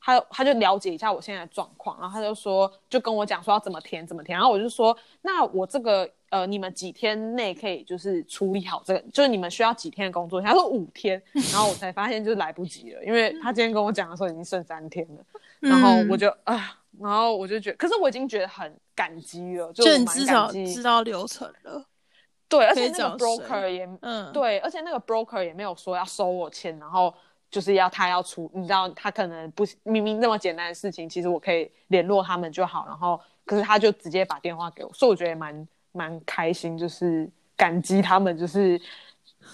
[0.00, 10.42] 他他就了解一下我现在的状况，然后他就说就跟我讲说要怎么填怎么填，然后我就说那我这个呃你们几天内可以就是处理好这个，就是你们需要几天的工作？
[10.42, 11.22] 他说五天，
[11.52, 15.24] 然后我才发现就是来不及了，因为他今天跟我讲的时候已经剩三天了，
[15.60, 21.86] 然后我就啊，然后我就觉得，可是我已经觉得很感激了，就你至少知道流程了。
[22.50, 27.14] 对，而且那个 broker 也，嗯，对，而且那个 broker 也没有说要收我钱，然后
[27.48, 38.80] 就是要他要出，你知道，他可能不明明那么简单的事情，其实我可以联络他们就好，然后可是他就直接把电话给我，所以我觉得也蛮蛮开心，就是感激他们，就是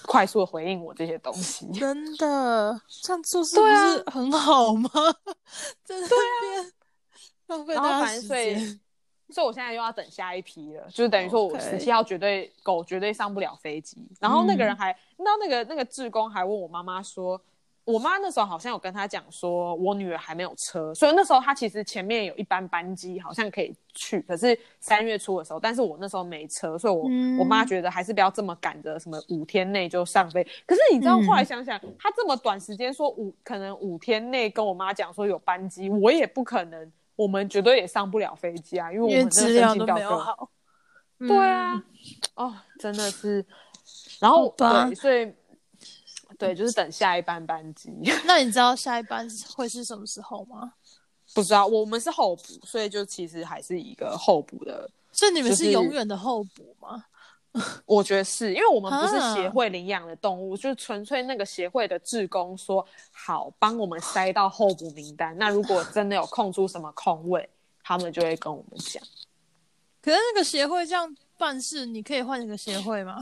[0.07, 1.71] 快速的回应我这些东西。
[1.79, 4.89] 真的，这样做是不是很好吗？
[5.87, 6.73] 对啊，
[7.49, 8.81] 浪费大家时间。
[9.29, 14.07] 所以我现在又要等下一批了，就是等于说我十七号绝对狗绝对上不了飞机。
[14.21, 17.41] 然后那个人还，你知道那个那个志工还问我妈妈说，
[17.85, 27.03] 我妈那时候好像有跟他讲说，我女儿还没有车，所以那时候她其实前面有一班班机好像可以去，可是三月初的时候，但是我那时候没车，所以我
[27.41, 30.47] 我妈觉得还是不要这么赶着，什么五天内就上飞。
[30.65, 36.93] 可是你知道后来想想，他这么短时间说五可能五天内跟我妈讲说有班机，我也不可能。
[37.17, 40.51] 我们绝对也上不了飞机啊，因为我们质量都没有好。
[41.19, 41.83] 对啊，
[42.35, 43.45] 哦，真的是。
[44.21, 45.33] 然后对，所以
[46.39, 47.91] 对，就是等下一班班机。
[48.27, 50.75] 那你知道下一班会是什么时候吗？
[51.35, 54.91] 不知道，我们是候补，所以就其实还是一个候补的。
[55.13, 57.05] 所以你们是永远的候补吗？
[57.87, 65.37] 我觉得是因为我们不是协会领养的动物，就是纯粹那个协会的志工说好帮我们塞到候补名单。
[65.39, 67.49] 那如果真的有空出什么空位，
[67.83, 69.03] 他们就会跟我们讲。
[70.03, 73.19] 可是那个协会这样办事，你可以换一个协会吗？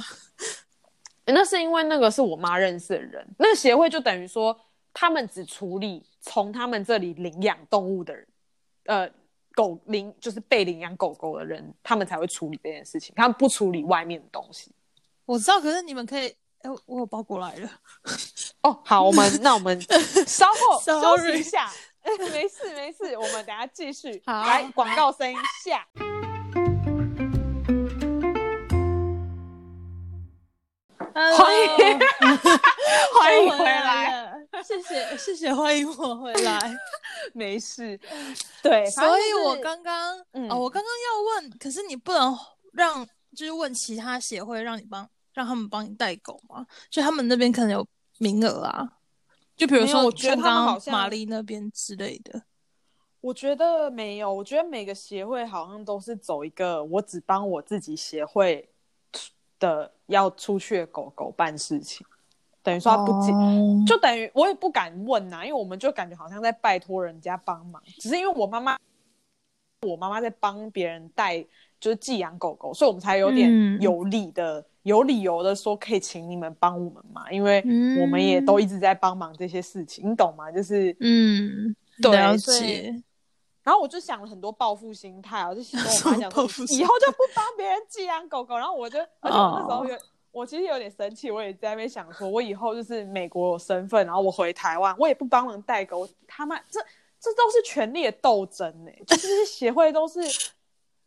[1.26, 4.58] 那是因为那个是我妈认识的人，那个协会就等于说
[4.92, 8.26] 他们只处理从他们这里领养动物的人，
[8.86, 9.10] 呃。
[9.54, 14.72] 狗领就是被领养狗狗的人，他们才会处理这件事情，他们不处理外面的东西。
[15.24, 16.26] 我知道，可是你们可以，
[16.62, 17.70] 哎，我有包裹来了。
[18.62, 19.80] 哦，好，我们那我们
[20.26, 21.70] 稍后休息一下。
[22.02, 24.22] 哎， 没事没事，我们等下继续。
[24.26, 25.86] 好，来广告声音下。
[31.14, 31.98] 欢迎
[33.14, 34.23] 欢迎回来。
[34.64, 36.58] 谢谢谢谢，欢迎我回来。
[37.34, 38.00] 没事，
[38.62, 42.34] 对，所以我刚刚，哦，我刚刚要问，可是你不能
[42.72, 46.66] 让，就是问其他协会让你帮，让他们帮你带狗吗？
[46.88, 47.86] 就他们那边可能有
[48.18, 48.98] 名额啊，
[49.54, 52.42] 就比如说，我觉得他们好像玛丽那边之类的。
[53.20, 58.70] 我觉得没有，我觉得每个协会好像都是走一个，我只帮我自己协会
[59.58, 62.06] 的要出去的狗狗办事情。
[62.64, 63.30] 等于说他不接，
[63.86, 67.80] 就等于我也不敢问呐，因为我们就感觉好像在拜托人家帮忙。
[67.98, 68.78] 只是因为我妈妈，
[69.86, 71.44] 我妈妈在帮别人带，
[71.78, 77.62] 就是寄养狗狗，所以我们才有点有理的、有理由的说可以请你们帮我们嘛，因为
[78.00, 80.50] 我们也都一直在帮忙这些事情，你懂吗？
[80.50, 83.04] 就是嗯，对，所以，
[83.62, 88.56] 然后我就想了很多报复心态，我就跟我妈讲说，以后就不帮别人寄养狗狗。
[88.56, 89.98] 然后我就，而且我那时候有。
[90.34, 96.08] 我其实有点生气，我也在那边想说，我以后就是美国有身份，然后我回台湾，我也不帮忙代购。
[96.26, 96.80] 他们这
[97.20, 100.20] 这都是权力的斗争呢，就是这些协会都是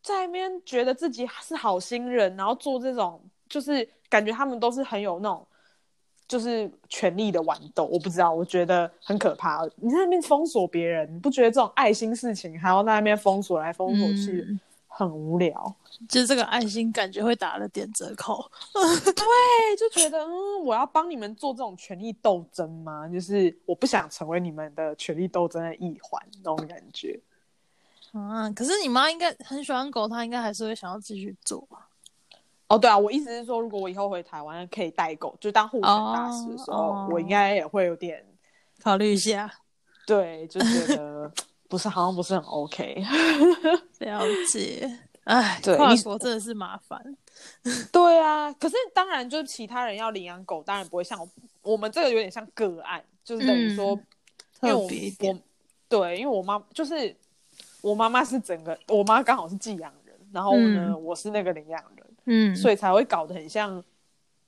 [0.01, 5.45] 在那边觉得自己是好心人，然后做这种，就是感觉他们都是很有那种，
[6.25, 7.83] 就是权力的玩斗。
[7.83, 9.67] 我不知道，我觉得很可怕。
[9.75, 14.57] 你在那边封锁别人，你不觉得这种爱心事情还要在那边封锁来封锁去？
[14.97, 15.75] 很无聊，
[16.09, 18.43] 就是这个爱心感觉会打了点折扣。
[18.73, 23.07] 对，就觉得嗯，我要帮你们做这种权力斗争吗？
[23.07, 27.19] 就是我不想成为你们的权力斗争的一环，那种感觉。
[28.11, 31.87] 啊，可是你妈应该很喜欢狗，她应该还是会想要继续做吧？
[32.67, 38.25] 哦，对啊，我意思是说，如果我以后回台湾可以带狗，就当护犬大使的时候，我应该也会有点
[38.81, 39.53] 考虑一下。
[40.07, 41.31] 对，就觉得。
[41.67, 43.03] 不是，好像不是很 OK。
[43.99, 47.01] 了解，哎，对跨国真的是麻烦。
[47.91, 51.19] 对啊，可是当然，就是其他人要领养狗，当然不会像
[51.61, 53.99] 我们这个有点像个案，就是等于说，
[54.61, 55.39] 因为我我
[55.89, 57.15] 对，因为我妈就是
[57.81, 63.83] 我妈妈是整个，我妈刚好是寄养人，然后呢，我是那个领养人，嗯，所以才会搞得很像。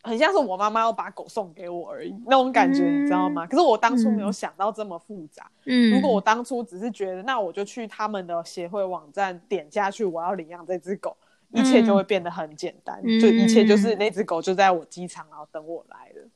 [0.01, 3.45] 很像是我妈妈要把狗送给我而已那种感觉，你知道吗？
[3.45, 5.51] 可是我当初没有想到这么复杂。
[5.65, 11.15] 嗯，如果我当初只是觉得，那我就去他们的协会网站点下去，我要领养这只狗，
[11.51, 13.01] 一切就会变得很简单。
[13.03, 16.29] 就一切就是那只狗就在我机场，然后等我来了。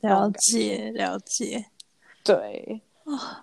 [0.00, 1.66] 了解，了解。
[2.22, 2.80] 对。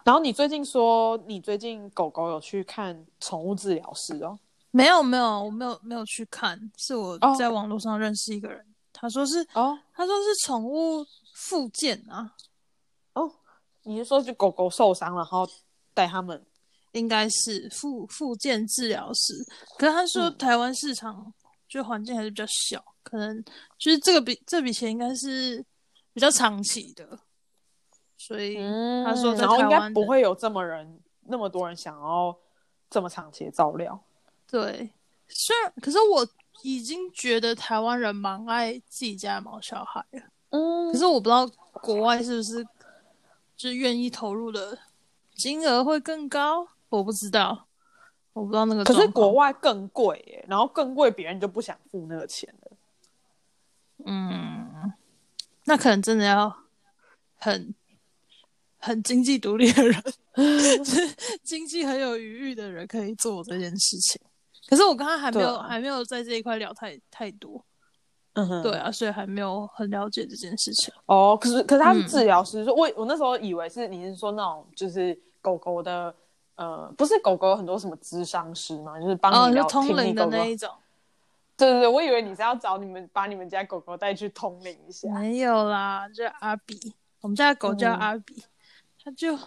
[0.03, 4.37] 然后你最近说你最近狗狗有去看宠物治疗师哦？
[4.71, 8.63] 没有，没有，我没有，没有去看，是我在网络上认识一个人。
[8.97, 12.33] 他说是哦，他说是宠物复健啊，
[13.13, 13.29] 哦，
[13.83, 15.45] 你是说就狗狗受伤了，然后
[15.93, 16.43] 带他们，
[16.93, 19.33] 应该是复复健治疗师。
[19.77, 21.33] 可是他说台湾市场
[21.67, 23.43] 就环境还是比较小，可能
[23.77, 25.63] 就是这个笔这笔钱应该是
[26.13, 27.19] 比较长期的，
[28.17, 28.55] 所以
[29.03, 32.33] 他说然后应该不会有这么人那么多人想要
[32.89, 34.01] 这么长期的照料。
[34.47, 34.93] 对，
[35.27, 36.25] 虽然可是我。
[36.63, 41.47] 已经觉得台湾人蛮爱自己家的毛小孩了，嗯，可是我不知道
[41.81, 42.65] 国外是不是
[43.55, 44.77] 就愿意投入的
[45.35, 47.67] 金额会更高，我不知道，
[48.33, 48.83] 我不知道那个。
[48.83, 52.71] 可是国外更贵耶，然后更贵，别人就不想付那个钱了。
[54.05, 54.93] 嗯，
[55.65, 56.55] 那可能真的要
[57.37, 57.73] 很
[58.77, 60.03] 很经济独立的人，
[61.43, 64.21] 经济很有余裕的人可以做这件事情。
[64.67, 67.63] 可是我刚刚还没有还没有在这一块聊太太多，
[68.33, 70.93] 嗯哼，对啊，所以还没有很了解这件事情。
[71.05, 76.13] 哦，可是可是他是治疗师，我我那时候以为是你是说那种就是狗狗的，
[76.55, 80.69] 呃，不是狗狗有很多什么智商师嘛，就是帮你聊通灵的那一种。
[81.57, 85.07] 对对对，我以为你是要找你们把你们家狗狗带去通灵一下。
[85.13, 88.43] 没有啦，就阿比，我们家的狗叫阿比，
[89.03, 89.37] 他就。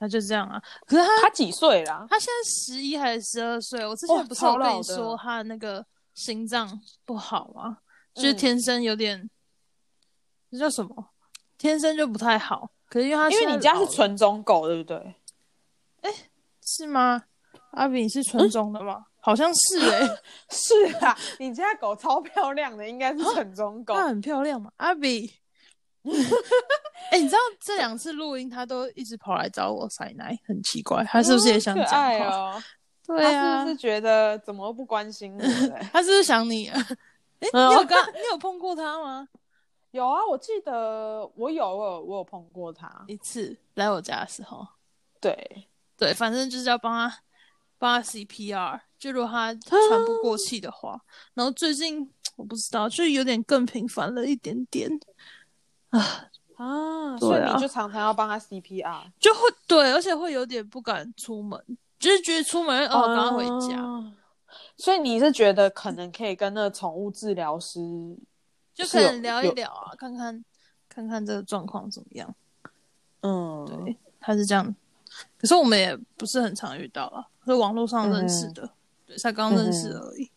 [0.00, 2.06] 他就这样啊，可是他他几岁啦？
[2.08, 3.86] 他现在十一还是十二岁？
[3.86, 5.84] 我之前不是有跟你说他的那个
[6.14, 7.78] 心脏不好吗？
[8.14, 9.28] 就是天生有点，
[10.50, 11.10] 这叫什么？
[11.58, 12.70] 天生就不太好。
[12.88, 15.14] 可是因为他因为你家是纯种狗，对不对？
[16.00, 16.10] 哎，
[16.64, 17.22] 是吗？
[17.72, 19.04] 阿比是纯种的吗？
[19.20, 20.08] 好像是哎，
[20.48, 23.92] 是啊，你家狗超漂亮的，应该是纯种狗。
[23.94, 25.30] 它很漂亮嘛，阿比。
[27.10, 32.62] 哎，你知道这两次录音，他都一直跑来找我塞奶，很奇怪，他是不是也想讲话？
[33.06, 35.42] 对啊，是不是觉得怎么不关心我？
[35.92, 36.68] 他是不是想你？
[36.68, 36.78] 哎，
[37.40, 39.28] 你有刚你有碰过他吗？
[39.90, 44.66] 有啊，我记得我有，我有，我有碰过他一次，来我家的时候。
[45.20, 47.18] 对对，反正就是要帮他
[47.76, 51.00] 帮他 CPR，就如果他喘不过气的话。
[51.34, 54.88] 然后最近 我不知道，就有点更频繁了一点点。
[55.90, 57.16] 啊啊！
[57.18, 61.58] 所以你就常常要帮他 CPR，就会对，而且会有点不敢出门，
[61.98, 64.12] 就是觉得出门哦，赶快回家。
[64.76, 67.80] 所以你是觉得可能可以跟那个宠物治疗师，
[68.74, 70.44] 就可能聊一聊啊，看看
[70.88, 72.34] 看看这个状况怎么样。
[73.22, 74.74] 嗯，对，他是这样。
[75.38, 78.68] 可是我们也不是很常遇到啊，是网络上认识的，
[79.06, 80.30] 对，才刚认识而已。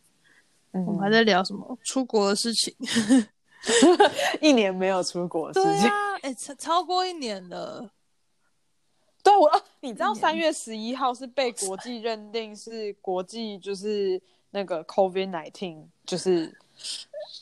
[0.72, 2.76] 我们还在聊什么出国的事情。
[4.42, 7.90] 一年没有出国，对啊，哎，超超过一年了。
[9.24, 14.22] 对，我哦，你知道三月十一号是被国际认定是国际就是
[14.52, 16.54] 那个 COVID nineteen 就是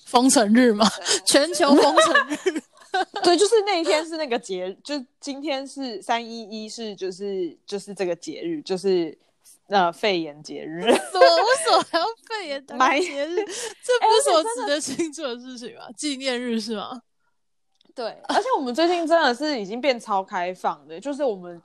[0.05, 0.87] 封城日吗？
[1.25, 2.61] 全球封城日。
[3.23, 9.17] 对，就是那一天是那个节，就今天是三一一，是就是就是这个节日，就是。
[9.71, 11.19] 呃，肺炎节日，什么？
[11.19, 12.75] 为什么还要肺炎节
[13.25, 13.35] 日？
[13.81, 15.89] 这不是我值得庆祝的事情吗？
[15.95, 17.01] 纪念日是吗？
[17.95, 21.61] 对，而且我们最近真的是已经变超开放的，就是我们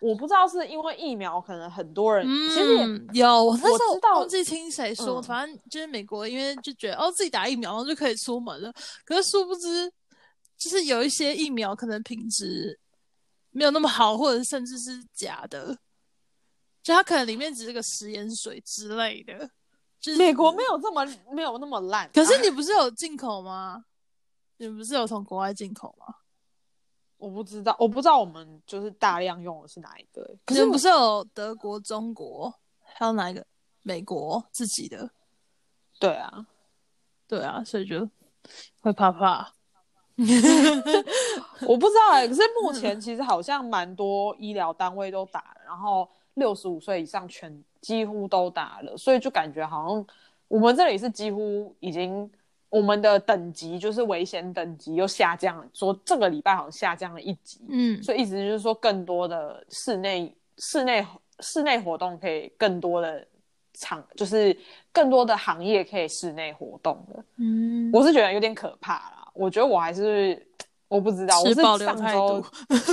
[0.00, 2.74] 我不知道是因为疫苗，可能很多人其实
[3.12, 8.72] 也有，我那时候忘记听谁说，反正就是美国，因为就觉得哦自己打疫苗然后就可以出门了，
[9.04, 9.88] 可是殊不知，
[10.58, 12.76] 就是有一些疫苗可能品质
[13.52, 15.78] 没有那么好，或者甚至是假的。
[16.86, 19.50] 就它可能里面只是个食盐水之类的，
[19.98, 22.08] 就是美国没有这么没有那么烂。
[22.14, 23.84] 可是你不是有进口吗？
[24.58, 26.14] 你不是有从国外进口吗？
[27.16, 30.36] 我不知道，我不知道我们就是大量用的是哪一个。
[30.44, 32.54] 可是不是有德国、中国，
[32.84, 33.44] 还有哪一个？
[33.82, 35.10] 美国自己的？
[35.98, 36.46] 对啊，
[37.26, 38.08] 对啊，所以就
[38.80, 39.52] 会怕怕。
[41.66, 46.08] 我不知道哎，可是目前其实好像蛮多医疗单位都打，然后。
[46.36, 50.06] 六十五岁以上全几乎都打了，所以就感觉好像
[50.48, 52.30] 我们这里是几乎已经，
[52.70, 61.06] 我我们的等级就是危险等级又下降了，说这个礼拜好像下降了一级，嗯，所以意思就是说更多的室内室内
[61.40, 63.26] 室内活动可以更多的
[63.72, 64.54] 场，就是
[64.92, 69.26] 更多的行业可以室内活动的，嗯，我是觉得有点可怕啦。
[69.32, 70.46] 我觉得我还是
[70.88, 71.78] 我不知道，我是上
[72.12, 72.44] 周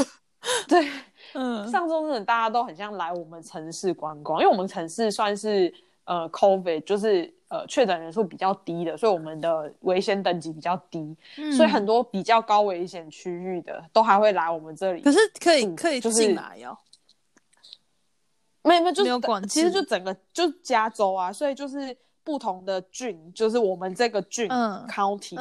[0.67, 0.89] 对，
[1.33, 5.73] 嗯，上周真的大家都很像来我们城市观光，因为我们城市算是
[6.05, 7.33] 呃 COVID 就是。
[7.49, 11.15] 呃，确诊人数比较低的，所以我们的危险等级比较低，
[11.55, 15.03] 所以很多比较高危险区域的都还会来我们这里。
[15.03, 16.75] 可是可以可以进来哦，
[18.63, 24.49] 没有没有，就没有管其实就整个就加州啊，所以就是不同的郡，就是我们这个郡
[24.89, 25.35] county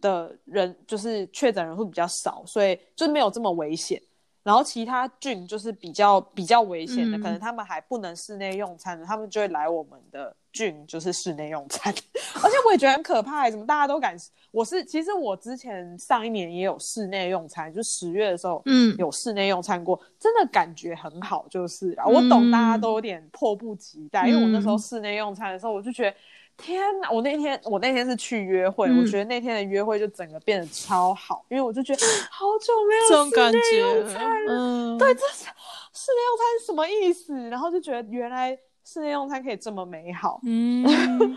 [0.00, 4.02] 的人，就是确诊人数比较少，所以就没有这么危险。
[4.42, 10.34] 然后其他郡就是比较比较危险的，可能他们还不能室内用餐的，他们就会来我们的。
[10.52, 11.90] 郡就是室内用餐，
[12.44, 14.14] 而且我也觉得很可怕，怎么大家都敢？
[14.50, 26.14] 我是其实我之前上一年也有室内用餐，就十月的时候，嗯，有室内用餐过，真的感觉很好，就是啊，我懂大家都有点迫不及待，因为我那时候室内用餐的时候，我就觉得
[26.62, 27.10] 天哪！
[27.10, 34.16] 我那天我那天是去约会，我觉得那天的约会就整个变得超好，因为我就觉得 好久没有这种感觉，
[34.48, 35.44] 嗯，对，这是
[35.92, 37.34] 室内用餐是什么意思？
[37.50, 38.56] 然后就觉得原来。
[38.84, 40.84] 室内用餐可以这么美好，嗯，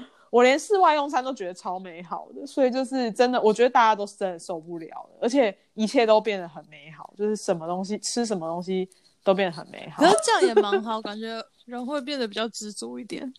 [0.32, 8.90] 我连室外用餐都觉得超美好的，所以就是真的，我觉得大家都是真的受不了了，而且一切都变得很美好，就是什么东西吃什么东西
[9.24, 10.02] 都变得很美好。
[10.02, 13.32] 可是这样也蛮好，感觉人会变得比较知足一点，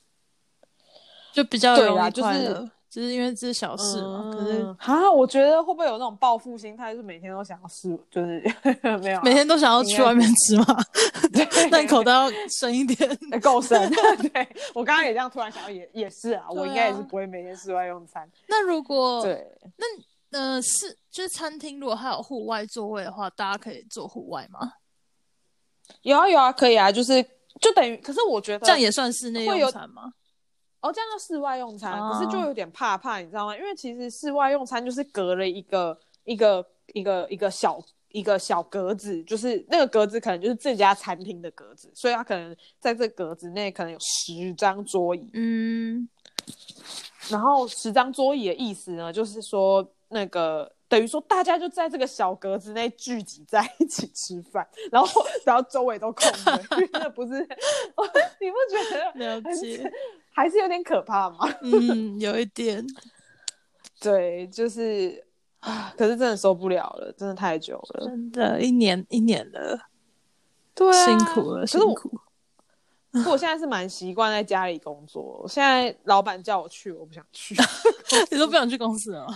[1.36, 2.68] 就比较容易快乐。
[2.88, 8.42] 就是因为这是小事嘛，可是啊，我觉得会不会有那种报复心态，是每天都想要吃，就是
[9.02, 10.64] 没有，每天都想要去外面吃嘛？
[11.70, 13.90] 那你 口袋要深一点， 够深。
[13.90, 18.26] 对我刚刚也这样突然想到，也也是啊，我应该也是不会每天室外用餐。
[18.48, 19.46] 那如果对，
[20.30, 24.72] 那呃是就是餐厅，如果还有户外座位的话，大家可以坐户外吗？
[26.00, 27.22] 有啊有啊，可以啊，就是
[27.60, 30.12] 就等于，可是我觉得这样也算室内用餐吗？
[30.86, 33.56] 哦，这样叫室外用餐，可是就有点怕怕，你知道吗？
[33.56, 36.64] 因为其实室外用餐就是隔了一个一个
[36.94, 37.80] 一个一个小
[38.10, 45.28] 一个小格子，就是那个格子可能就是这家餐厅的格子，所以他可能在这格子内可能有十张桌椅。
[45.34, 46.08] 嗯，
[47.28, 57.40] 然后十张桌椅的意思呢，就是说那个等于说大家就在这个小格子内聚集在一起吃饭，然后然后周围都空的，那不是？
[58.40, 59.92] 你不觉得了解？
[60.30, 61.38] 还是有点可怕吗？
[61.62, 62.86] 嗯，有一点。
[63.98, 65.24] 对，就是
[65.60, 69.88] 啊，可是真的受不了了，真的太久了，真的，一年一年了，
[70.74, 72.10] 对，辛苦了，辛苦。
[73.12, 77.56] 我我现在是蛮习惯在家里工作，现在老板叫我去，我不想去。
[78.30, 79.26] 你都不想去公司了？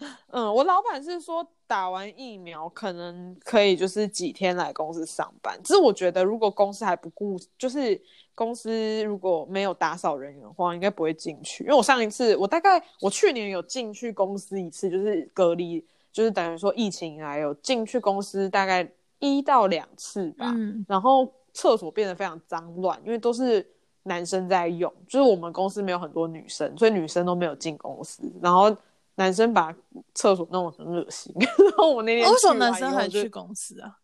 [0.30, 5.58] 嗯，我老板是说打完疫苗可能可以，就是几天来公司上班。
[5.62, 8.00] 只是我觉得，如果公司还不顾，就是。
[8.38, 11.64] 公司如果没有打扫人员的话，应该不会进去。
[11.64, 18.88] 因为我上一次，我大概我去年有进去公司一次，就是隔离，就是等于说疫情以来有进去公司大概
[19.18, 20.52] 一到两次吧。
[20.54, 20.86] 嗯。
[20.88, 23.68] 然后厕所变得非常脏乱，因为都是
[24.04, 28.22] 男生在用，就是我们公司没有很多女生，所以女生都没有进公司。
[28.40, 28.70] 然后
[29.18, 29.72] 男生把
[30.14, 31.32] 厕所弄得很恶心。
[31.38, 33.98] 然后我那天为什么男生还去公司啊？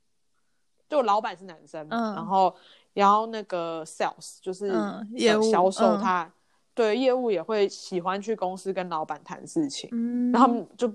[0.89, 2.55] 就老板是男生，然后。
[2.95, 4.73] 然后那个 sales 就是
[5.15, 6.33] 业务销售，他
[6.75, 9.91] 对业务也会喜欢去公司跟老板谈事情。
[9.91, 10.89] 嗯，然后就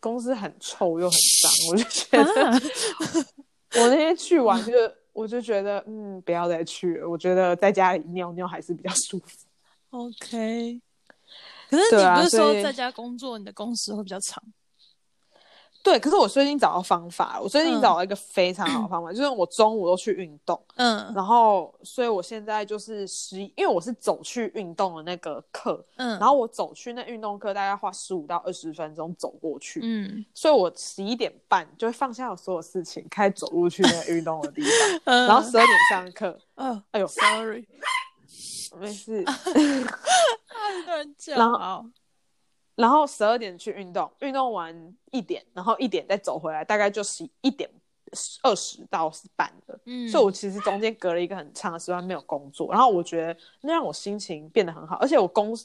[0.00, 2.50] 公司很臭又很脏，我就觉得
[3.78, 4.72] 我那天去完就
[5.12, 7.06] 我就觉得嗯，不要再去了。
[7.06, 9.46] 我觉得在家里尿尿还是比较舒服。
[9.90, 10.80] OK，
[11.74, 14.42] 可是你不是说在家工作，你的工时会比较长？
[15.82, 34.62] 对，可是我最近找到方法，我最近找到一个非常好的方法，就是我中午都去运动，嗯，然后所以我现在就是十，因为我是走去运动的那个课，嗯，然后我走去那运动课大概花十五到二十分钟走过去，嗯，所以我十一点半就会放下我所有事情，开始走路去那个运动的地
[35.04, 37.68] 方， 然后十二点上课，嗯，哎呦，sorry，
[38.80, 39.22] 没事，
[41.36, 41.86] 然后。
[42.76, 44.74] 然后十二点去运动，运动完
[45.12, 47.70] 一点，然后一点再走回来，大概就十一点
[48.42, 49.78] 二十到半的。
[49.84, 55.56] 嗯，所以我其实中间隔了一个很长的时间没有工作，然后我觉得那让我心情变得很好，而且我工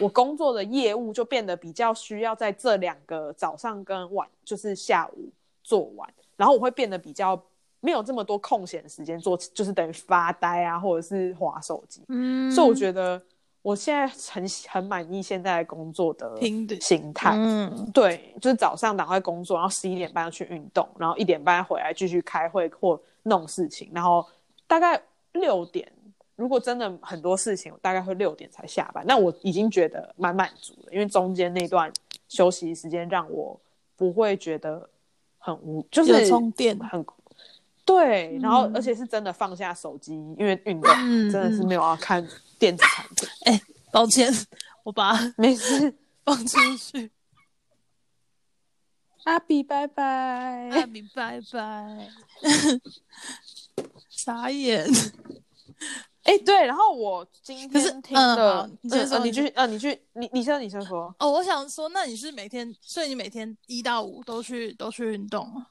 [0.00, 5.30] 我工作的业务就变得比较需要在这两个早上跟晚，就是下午
[5.62, 7.38] 做完，然后我会变得比较
[7.80, 12.00] 没有这么多空闲时间做，就是等于发呆啊，或者是划手机。
[12.08, 13.22] 嗯，所以我觉得。
[13.64, 17.32] 我现在很很满意现在工作的拼的形态。
[17.34, 24.22] 嗯，对，就是早上赶快工作，然后十一点半要去运动，然后一点半回来继续开会或弄事情，然后
[24.66, 25.02] 大概
[25.32, 25.90] 六点，
[26.36, 29.02] 如果真的很多事情，我大概会六点才下班。
[29.06, 31.90] 那我已经觉得蛮满足了，因为中间那段
[32.28, 33.58] 休息时间让我
[33.96, 34.86] 不会觉得
[35.38, 37.02] 很无，就是充电很。
[37.86, 40.90] 对，然后而且是真的放下手机，因为运动
[41.30, 42.26] 真的是没有要看
[42.58, 43.28] 电子产品。
[43.46, 43.60] 哎，
[43.92, 44.32] 抱歉，
[44.82, 45.94] 我把没事
[46.24, 47.10] 放出去。
[49.24, 52.10] 阿比拜拜，阿比拜拜，
[54.10, 54.86] 傻眼。
[56.24, 61.14] 哎，对，然后我今天听的，你先说，你继续，呃，你去，你你先，你先说。
[61.18, 65.66] 哦，我想说，那你是每天，所以你每天一到五都去都去运动吗？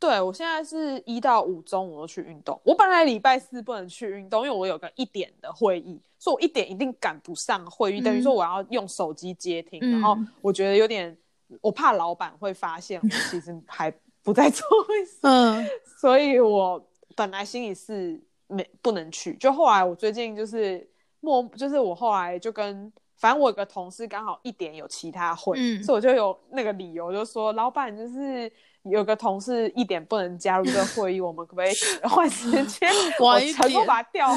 [0.00, 2.58] 对，我现在是一到五中午都去运动。
[2.64, 9.78] 我本来礼拜四不能去运动，因为我有个一点的会议，所以我一点一定赶不上会议，等于说我要用手机接听。
[9.92, 11.14] 然后我觉得有点，
[11.60, 13.92] 我怕老板会发现我其实还
[14.22, 15.66] 不在做会议，嗯，
[16.00, 16.82] 所以我
[17.14, 20.88] 本来心里是没不能去，就后来我最近就是
[21.20, 28.50] 默，就是我后来就跟，反正我有个同事刚好一点有其他会，所以我就有那个理由，就说老板就是。
[28.84, 31.72] 有个同事一点不能加入这个会议，我们可不可以
[32.08, 32.90] 换时间？
[33.20, 34.30] 我全部把它调。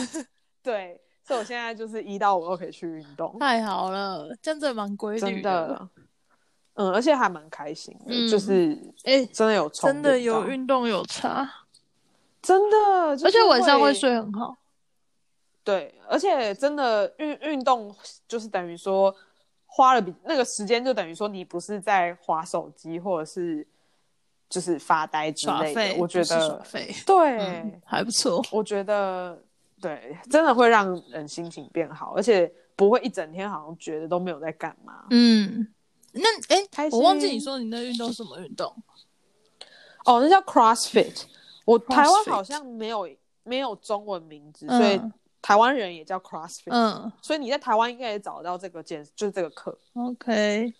[0.61, 3.37] 对，所以我现在就是一到五都可以去运动。
[3.39, 5.87] 太好了，这样子蛮规律的。
[6.73, 11.49] 嗯，而且还蛮开心的，就是哎，真的有真的有运动有差，
[12.41, 12.77] 真的，
[13.23, 14.57] 而且晚上会睡很好。
[15.63, 17.95] 对，而且真的运运动
[18.27, 19.15] 就是等于说
[19.67, 23.65] 花了比那个时间，就等于说你不是在划手机或者是。
[24.53, 26.63] 就是发呆之类的，我觉得
[27.07, 28.39] 对还不错。
[28.51, 29.41] 我觉得
[29.81, 35.05] 对，真的会让人心情变好，而且不会一整天好像觉得都没有在干嘛。
[35.09, 35.67] 嗯，
[36.11, 38.71] 那哎，我忘记你说你那运动什么运动？
[40.05, 41.23] 哦，那叫 CrossFit。
[41.65, 43.09] 我台湾好像没有
[43.41, 45.01] 没有中文名字，所以
[45.41, 46.69] 台湾人也叫 CrossFit。
[46.69, 49.75] 嗯，所以你在台湾应该也找到这个健，就是这个课。
[49.95, 50.71] OK。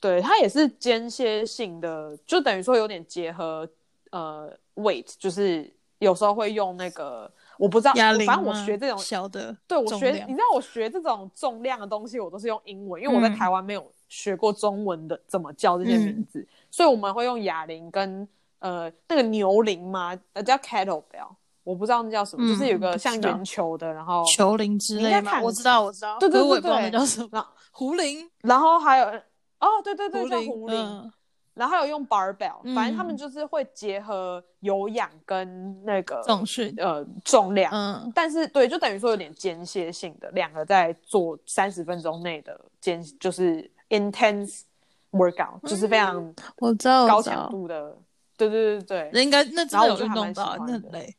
[0.00, 3.68] 对，它也是间歇性的，就等于说有点结合
[4.10, 7.92] 呃 weight，就是有时候会用那个我不知道，
[8.26, 18.28] 反正我学这种小的，对我学，你知道我学这种重量的东西，我都是用英文，因为我在台湾没有学过中文的怎么叫这些名字，所以我们会用哑铃跟
[18.58, 21.28] 呃那个牛铃嘛，呃叫 kettlebell，
[21.64, 29.10] 我不知道那叫什么，就是有个像圆球的，然后球铃之类的，我知道我知道，对对对对，叫什么壶铃，然后还有。
[29.58, 31.12] 哦，对对对，叫壶铃，
[31.54, 44.64] 然后还有用 barbell，反正他们就是会结合有氧跟那个重训，呃，重量，嗯，但是对，就等于说有点间歇性的，两个在做三十分钟内的间，就是 intense
[45.12, 47.96] workout，就是非常我知道高强度的，
[48.36, 49.10] 对对对对。
[49.10, 51.16] 对，应该那真的有运动到，那很累，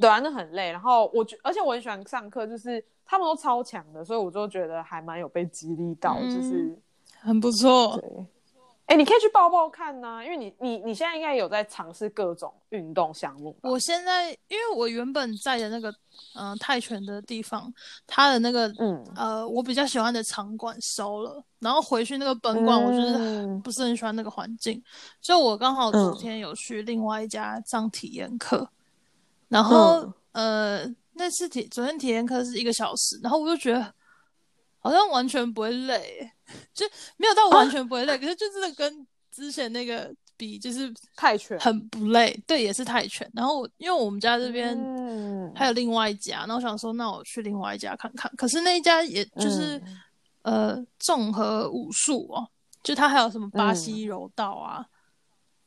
[0.00, 6.74] 对啊，那很累，然后我觉，而且我很喜欢上课，就是他们都超强的，所以我就觉得还蛮有被激励到，就是。
[7.20, 8.26] 很不错，对，
[8.86, 13.56] 哎，你可以去报报看呐，因为你你你现在应该有在尝试各种运动项目。
[13.62, 15.94] 我现在，因为我原本在的那个
[16.34, 17.72] 嗯泰拳的地方，
[18.06, 19.04] 它的那个嗯。
[19.14, 24.82] 呃我比较喜欢的场馆收了，然后回去那个本馆，我就是不是很喜欢那个环境，
[25.20, 28.68] 所以我刚好昨天有去另外一家上体验课，
[29.48, 33.94] 然后呃那次体昨天体验课是一个小时，然后我就觉得。
[34.82, 36.28] 好像完全不会累，
[36.74, 36.86] 就
[37.18, 42.34] 没有到完全不会累， 可是就真的跟之前那个比，就是泰拳很不累。
[42.46, 43.30] 对，也是泰拳。
[43.34, 44.74] 然后因为我们家这边
[45.54, 48.30] 还有另外一家，然后想说那我去另外一家看看。
[48.36, 49.80] 可是那一家也就是
[50.42, 52.48] 呃综合武术哦，
[52.82, 54.84] 就它还有什么巴西柔道啊，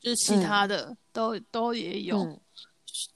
[0.01, 2.41] 就是其他的都都也有，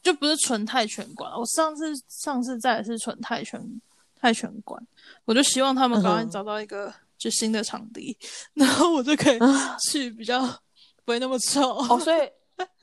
[0.04, 1.32] 就不是纯泰拳馆。
[1.34, 3.60] 我上次上次在是纯泰拳。
[4.28, 4.78] 泰拳馆，
[5.24, 8.18] 我就希望他们赶快找到一个就新的场地，
[8.56, 9.40] 然后我就可以
[9.90, 10.42] 去比较
[11.06, 11.78] 不会那么臭。
[11.78, 12.30] 哦，所以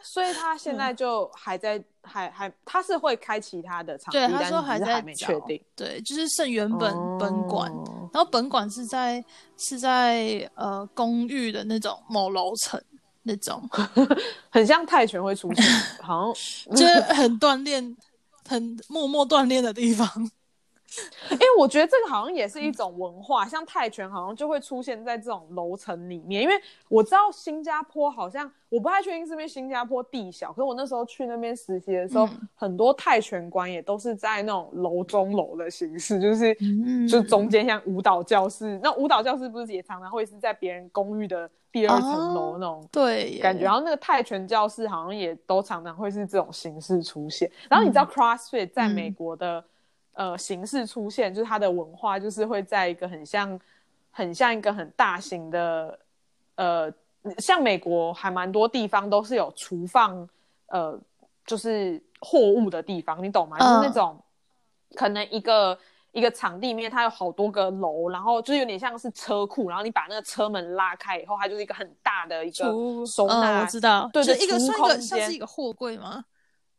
[0.02, 5.62] 所以他现在就还在，还还他是会开其他的场地，对，他说还在没确定。
[5.76, 7.70] 对，就是剩原本本馆，
[8.10, 9.22] 然后本馆是在
[9.58, 12.82] 是在呃公寓的那种某楼层
[13.22, 13.68] 那种，
[14.48, 15.62] 很像泰拳会出现，
[16.00, 16.74] 好像。
[16.74, 17.94] 就是很锻炼、
[18.48, 20.08] 很默默锻炼的地方。
[21.58, 26.42] 我觉得这个好像也是一种文化，像泰拳好像就会出现在这种楼层里面。
[26.42, 26.54] 因为
[26.88, 36.56] 我知道新加坡好像，我不太确定是不是新加坡地小，可是我那时候去那边实习的时候，很多泰拳馆也都是在那种楼中楼的形式，就是
[37.08, 47.50] 就中间像舞蹈教室，那舞蹈教室不是也常常会是在别人公寓的第二层楼那种对感觉，然后那个泰拳教室好像也都常常会是这种形式出现。
[47.70, 49.64] 然后你知道 CrossFit 在美国的。
[50.14, 53.60] 呃，形式出现就是它的文化，就是会在一个很像、
[54.10, 55.98] 很像一个很大型的，
[56.54, 56.92] 呃，
[57.38, 60.28] 像美国还蛮多地方都是有厨放，
[60.66, 60.98] 呃，
[61.44, 63.58] 就是货物的地方，你懂吗？
[63.58, 64.18] 就是那种
[64.94, 65.76] 可能一个
[66.12, 72.64] 一个场地里面它有好多个楼，然后就有点像是车库，然后你把那个车门拉开以后，它就是一个很大的一个
[73.04, 76.24] 收纳，我知道，对，一个算一个像是一个货柜吗？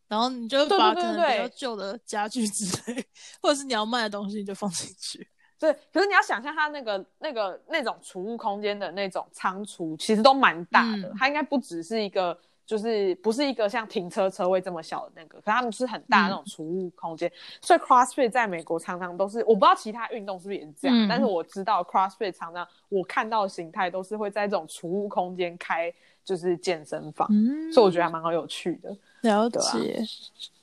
[0.07, 3.05] 然后你就把可能比较旧的家具之类，
[3.41, 5.27] 或者是你要卖的东西，你就放进去。
[5.57, 11.11] 对，可是你要想象它那个、那个、那种储物空间的那种仓储，其实都蛮大的。
[11.17, 17.31] 它应该不只是一个，就是不是一个像停车车位这么小的那个，可他们是很大那种储物空间。
[17.61, 25.91] 所以 CrossFit 在美国常常都是，我不知道其他运动是不是也是这样，但是我知道 CrossFit 常常我看到的形态都是会在这种储物空间开，
[26.25, 27.27] 就是健身房。
[27.71, 28.95] 所以我觉得还蛮好有趣的。
[29.25, 30.05] 了解，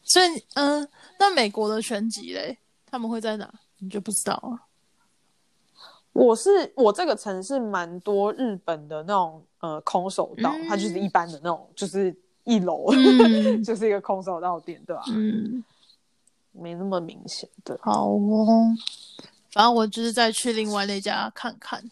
[0.04, 0.88] 所以嗯，
[1.18, 2.56] 那美国的全集嘞，
[2.86, 3.52] 他们会在哪？
[3.78, 4.66] 你就不知道啊？
[6.12, 12.86] 我是我这个城市蛮多日本的那种呃空手道，它就是一般的那种，就是一楼
[13.64, 15.02] 就是一个空手道店，对吧？
[15.08, 15.64] 嗯，
[16.52, 17.76] 没那么明显，对。
[17.80, 18.46] 好哦，
[19.52, 21.82] 反正我就是再去另外那家看看。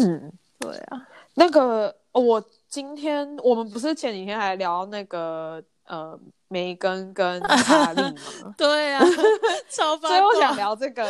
[0.00, 2.44] 嗯，对啊，那个我。
[2.74, 6.18] 今天我们不是前几天还聊那个呃
[6.48, 8.52] 梅根跟哈利吗？
[8.58, 9.00] 对啊，
[9.70, 11.08] 超所以我想聊这个，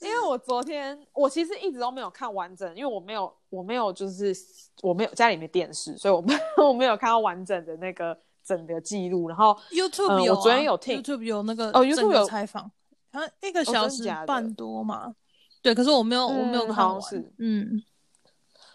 [0.00, 4.34] 因为我昨天我其实一直都没有看完整，因为我没有我没有就是
[4.82, 9.28] 我没有家里没电视，所以我没 我没有看到完整的那个整个记录。
[9.28, 12.64] 然后 YouTube 有，我昨天有听 YouTube 有那个哦 YouTube 有采访，
[13.12, 15.14] 好像一个小时半多嘛。
[15.62, 17.00] 对，可是我没有我没有看完，
[17.38, 17.80] 嗯。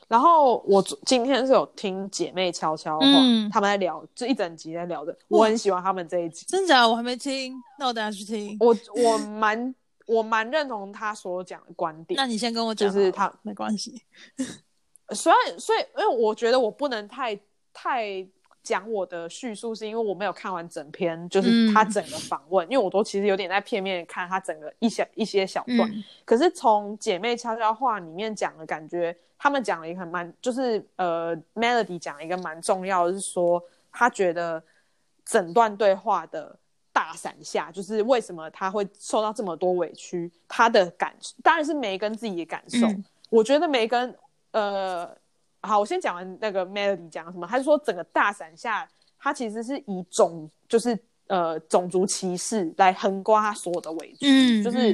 [0.08, 3.06] 然后我今天是有听姐妹悄悄话，
[3.52, 6.46] 他们在聊，就一整集在聊的，我很喜欢他们这一集。
[6.48, 6.88] 真假？
[6.88, 8.58] 我还没听，那我等下去听。
[8.60, 9.76] 我我蛮
[10.06, 12.18] 我蛮认同他所讲的观点。
[12.18, 14.02] 那你先跟我讲，就是他没关系。
[15.12, 17.40] 所以所以，因为我觉得我不能太
[17.74, 18.26] 太
[18.64, 26.04] 讲我的叙述，是因为我没有看完整篇，就是他整个访问，因为我都其实有点在片面看他整个一小一些小段。
[26.26, 29.16] 可是从姐妹悄悄话里面讲的感觉。
[29.36, 33.62] 他们讲了一个蛮，就是呃，Melody 讲了一个蛮重要的，是说
[33.92, 34.64] 他觉得
[35.26, 36.58] 整段对话的
[36.94, 42.88] 大伞下，就是为什么他会受到这么多委屈，他的感当然是梅根自己的感受。
[43.30, 44.18] 我觉得梅根，
[44.52, 45.14] 呃，
[45.64, 48.88] 好，我先讲完那个 Melody 讲什么，他是说整个大伞下，
[49.18, 50.98] 他其实是以种，就是
[51.28, 54.94] 呃种族歧视来横刮他所有的委屈，就是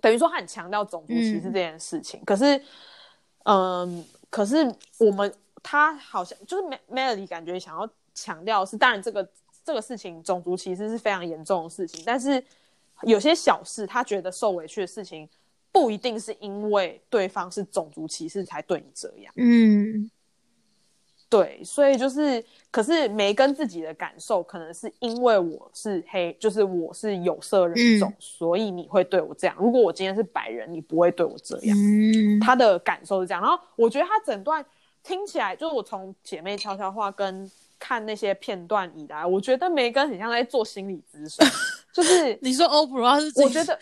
[0.00, 2.62] 等于说他很强调种族歧视这件事情，可是。
[3.44, 4.56] 嗯，可是
[4.98, 5.32] 我们
[5.62, 6.62] 他好像就是
[6.92, 9.26] Melody 感觉想要强调是，当然这个
[9.64, 12.44] 这个事情种族歧视是非常严重的事情，但是
[13.04, 15.26] 有些小事他觉得受委屈的事情，
[15.78, 19.32] 不一定是因为对方是种族歧视才对你这样。
[19.36, 20.10] 嗯。
[21.30, 29.54] 对，所以就是，可是梅根自己的感受可能是因为我是黑，就是我是有色人种，所以你会对我这样。
[29.58, 31.76] 如果我今天是白人，你不会对我这样。
[32.40, 33.42] 他的感受是这样。
[33.42, 34.64] 然后我觉得他整段
[35.02, 41.46] 听起来，就是我从姐妹悄悄话跟看那些片段以来，我觉得梅根很像在做心理咨询。
[41.92, 43.78] 就是你说欧普拉是，我觉得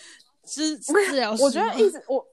[0.46, 2.26] 治治疗我觉得一直我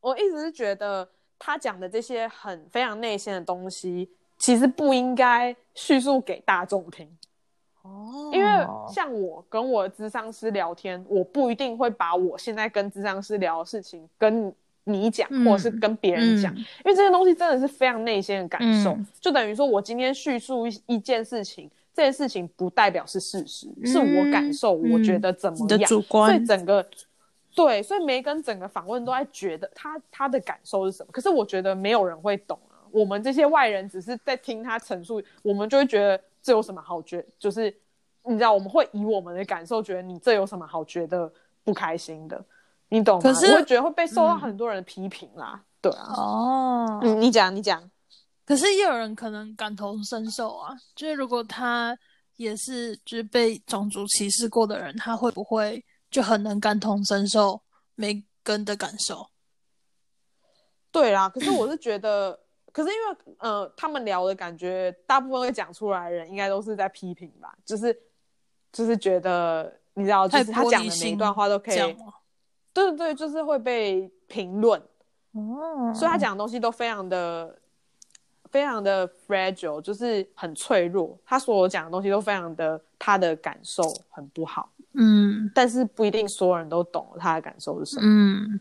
[0.00, 4.08] 我一直是觉得他讲的这些很非常内心的东西。
[4.38, 7.08] 其实不应该叙述给大众听，
[7.80, 14.54] 哦，因为像我跟我的智商师聊天，我不一定会把我现在跟智商师聊的事情跟
[14.84, 26.86] 你讲，或者是跟别人讲，因为这些东西真的是非常内心的感受，就等于说我今天叙述一一件事情，这件事情不代表是事实，是我感受，我觉得怎么样，所以整个
[27.56, 32.84] 对，所以梅根整个访问都在觉得他他的感受是什么，可是我觉得没有人会懂啊。
[32.90, 37.24] 我们这些外人只是在听他陈述，我们就会觉得这有什么好觉？
[37.38, 37.74] 就是
[38.24, 41.32] 你知道，我们会以我们的感受觉得你这有什么好觉得
[41.64, 42.44] 不开心的？
[42.90, 43.22] 你懂吗？
[43.22, 45.64] 可是我会觉得会被受到很多人的批评啦。
[45.80, 46.12] 对啊。
[46.14, 47.00] 哦。
[47.02, 47.82] 嗯，你讲，你讲。
[48.44, 51.98] 可是也有人可能感同身受啊，就是如果他
[52.36, 55.82] 也是就是被种族歧视过的人，他会不会
[56.16, 57.60] 就很能感同身受
[57.94, 59.28] 梅根的感受。
[60.90, 62.40] 对啦，可是我是觉得，
[62.72, 67.94] 可是因为呃，他们聊的感觉，大部分会讲出来的人，应该都是在批评吧，就是
[68.72, 71.94] 就是觉得，你知道，就是他讲的每一段话都可以，对
[72.72, 74.80] 对对，就是会被评论，
[75.32, 77.60] 哦，所以他讲的东西都非常的
[78.56, 88.60] 非常的 fragile，就是很脆弱，他所讲的东西都非常的他的感受很不好，嗯，但是不一定所有人都懂他的感受是什么，嗯。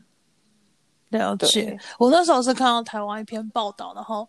[1.11, 4.27] 了解，我那时候是看到台湾一篇报道，然后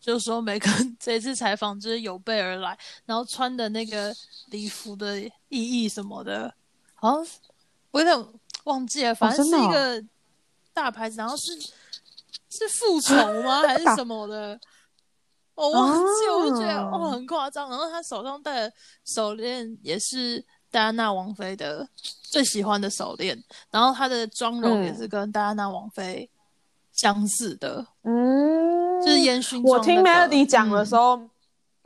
[0.00, 0.66] 就说每个
[0.98, 4.14] 这次采访就是有备而来，然后穿的那个
[4.46, 6.54] 礼服的意义什么的，
[6.94, 7.26] 好像
[7.90, 8.26] 我有点
[8.64, 10.02] 忘记了，反正是一个
[10.72, 11.52] 大牌子，然后是
[12.48, 13.60] 是复仇吗？
[13.68, 14.58] 还是什么的，
[15.62, 18.72] 我忘记，我就觉得哇很夸张，然后他手上戴的
[19.04, 20.44] 手链也是。
[20.72, 21.86] 戴安娜王妃的
[22.22, 23.38] 最喜欢的手链，
[23.70, 26.26] 然后他的妆容也是跟戴安娜王妃
[26.92, 29.62] 相似的，嗯，就是烟熏。
[29.62, 31.20] 我听 Melody 讲的时候，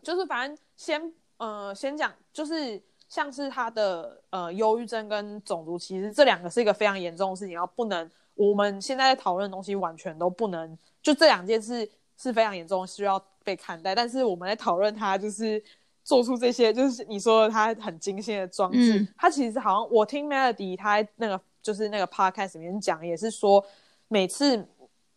[0.04, 13.94] 就是反正先呃先讲，就是像是他的呃忧郁症跟种族歧视这两个是一个非常严重的事情，然后不能我们现在在讨论的东西完全都不能，就这两件事是非常严重，需要被看待。
[13.94, 15.62] 但是我们在讨论他就是。
[16.08, 23.60] 做出这些就是你说他很精心的装置，他其实好像我听 Melody 他那个就是那个 podcast 里面讲，也是说
[24.06, 24.64] 每次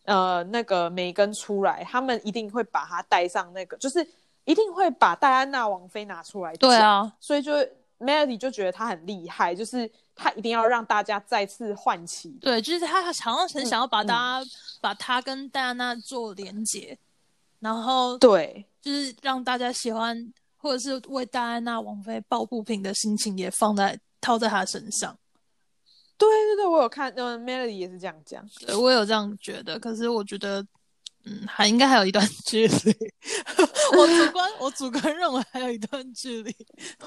[0.06, 4.04] 呃那个梅根出来，他们一定会把他带上那个，就是
[4.46, 7.54] 一定会把戴安娜王妃拿出来对啊，所以就
[8.00, 14.50] Melody 就觉得他很厉害，就是他一定要让大家再次唤起，对，就是他好像很想要把大家
[14.82, 16.98] 把他跟戴安娜做连接，
[17.60, 20.34] 然后对，就是让大家喜欢。
[20.62, 25.18] 或者是为戴安娜王妃抱不平的心情也放在套在她身上。
[26.18, 29.80] 对对对，我有看，嗯，Melody 也是这样讲，对我有这样觉得。
[29.80, 30.62] 可是我觉得，
[31.24, 32.74] 嗯，还应该还有一段距离。
[33.98, 36.54] 我主观，我主观认为还有一段距离。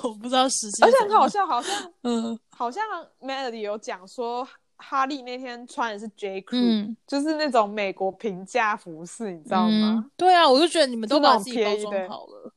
[0.03, 0.83] 我不知道实际。
[0.83, 2.83] 而且很好笑，好像，嗯，好像
[3.21, 4.49] Melody 有讲说，
[4.83, 10.11] 哈利那天穿的是 J Crew，就是那种美国平价服饰，你知道吗？
[10.17, 12.53] 对啊，我就觉得你们都把自己包装好了。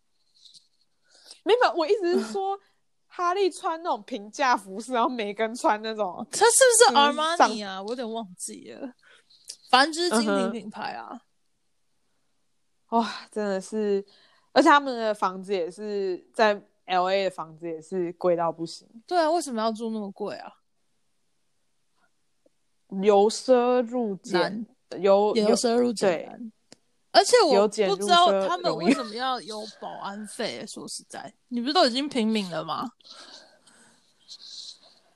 [1.43, 2.59] 没有，我一直是说
[3.07, 7.81] 哈利穿那种平价服饰，然后梅根穿那种， 他是不是阿玛尼啊？
[7.81, 8.91] 我有点忘记了，
[9.69, 11.21] 反正就是精品品牌啊。
[12.89, 14.03] 哇，真的是，
[14.51, 18.87] 而且他们的房子也是在 L A 的房子也是贵到不行。
[19.05, 20.51] 对啊，为什么要住那么贵啊？
[23.01, 24.65] 由奢入俭，
[24.99, 26.51] 由由奢入俭。
[27.11, 30.65] 而且我不知道他们为什么要有保安费。
[30.67, 32.91] 说实在，你不是都已经平民了吗？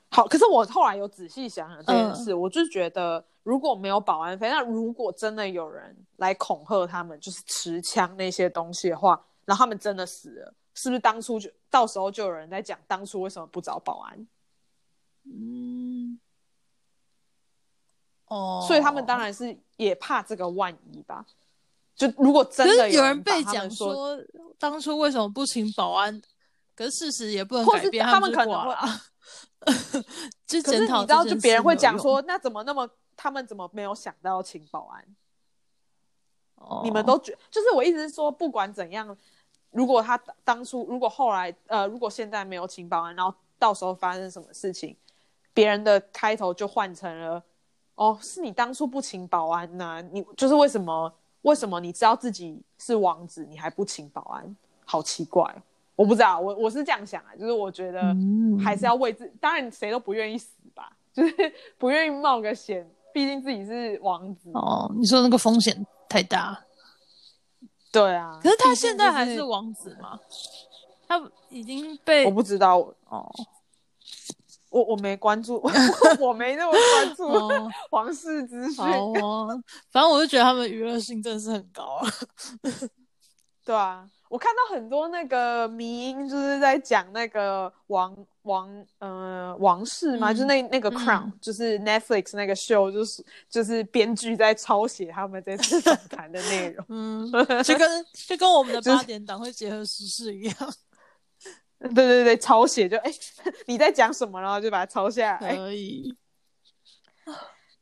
[0.08, 14.26] 好，可是我后来有仔细想想这件事，我就觉得如果没有保安费，那如果真的有人来恐吓他们，就是持枪那些东西的话，然后他们真的死了，是不是当初就到时候就有人在讲当初为什么不找保安？
[15.26, 16.18] 嗯，
[18.30, 21.24] 哦，所以他们当然是也怕这个万一吧。
[21.94, 24.18] 就如果真的有人被讲说
[24.58, 26.22] 当初为什么不请保安，
[26.74, 29.02] 可是事实也不能改变他们可能会啊。
[30.46, 35.04] 就检讨，你知道，就别人会讲说，那怎么那么他们怎么没有想到请保安？
[36.54, 39.14] 哦，你们都觉就是我一直说，不管怎样，
[39.70, 44.96] 如果他当初如果后来呃，如果现在没有请保安，然后到时候发生什么事情，
[45.52, 47.42] 别人的开头就换成了
[48.00, 50.00] 哦，是你当初不请保安呐？
[50.10, 51.12] 你就是为什么？
[51.42, 54.56] 为什么你知道自己是王子，你还不请保安？
[54.86, 55.54] 好奇怪，
[55.96, 58.16] 我不知道，我我是这样想啊，就是我觉得
[58.58, 64.50] 还是要为自，当然谁都不愿意死吧，就是 不愿意冒个险，毕竟自己是王子。
[64.54, 66.58] 哦，你说那个风险太大。
[67.92, 68.40] 对啊。
[68.42, 70.18] 可是他现在还是王子吗？
[71.06, 71.20] 他
[71.50, 72.78] 已经被我不知道
[73.10, 73.30] 哦。
[74.70, 75.60] 我我没关注，
[76.18, 78.84] 我没那么关注皇室资讯。
[78.84, 82.08] 哦，反正我就觉得他们娱乐性真的是很高啊。
[83.62, 96.84] 对啊，我看到很多那个迷音，就是在讲那个王王呃王室嘛，就那那个 Crown，就是 Netflix 那个 show，就是就是编剧在抄写他们这次访谈的内容。
[96.88, 97.30] 嗯，
[97.62, 100.54] 就跟就跟我们的 八点档会结合时事一样。
[101.94, 103.10] 对对对，抄写就哎，
[103.66, 105.56] 你在讲什么，然后就把它抄下来。
[105.56, 106.14] 可以。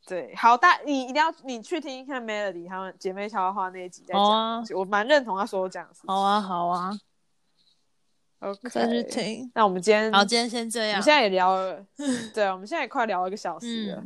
[0.06, 6.00] 对，好，大你一定要你去听看 Melody 他们姐妹悄话那一集在讲，我蛮认同他说讲的事。
[6.06, 6.90] 好啊，好啊。
[8.40, 9.50] OK，再去听。
[9.54, 10.92] 那我们今天好，今天先这样。
[10.92, 11.84] 我们现在也聊了，
[12.32, 14.04] 对，我们现在也快聊一个小时了。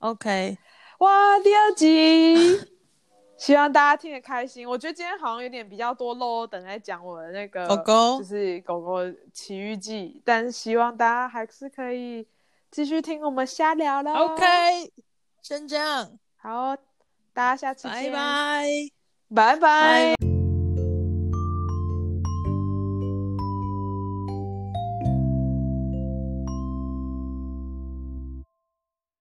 [0.00, 0.58] OK，
[0.98, 2.34] 哇，第二集，
[3.40, 4.68] 希望大家听得开心。
[4.68, 8.98] 我觉得今天好像有点比较多漏等在讲我的那个狗狗，就是狗狗
[9.32, 12.26] 奇遇记，但是希望大家还是可以
[12.70, 14.12] 继续听我们瞎聊了。
[14.12, 14.44] OK，
[15.40, 16.76] 先这样，好，
[17.32, 18.18] 大家下次见，拜
[19.30, 20.29] 拜，拜拜。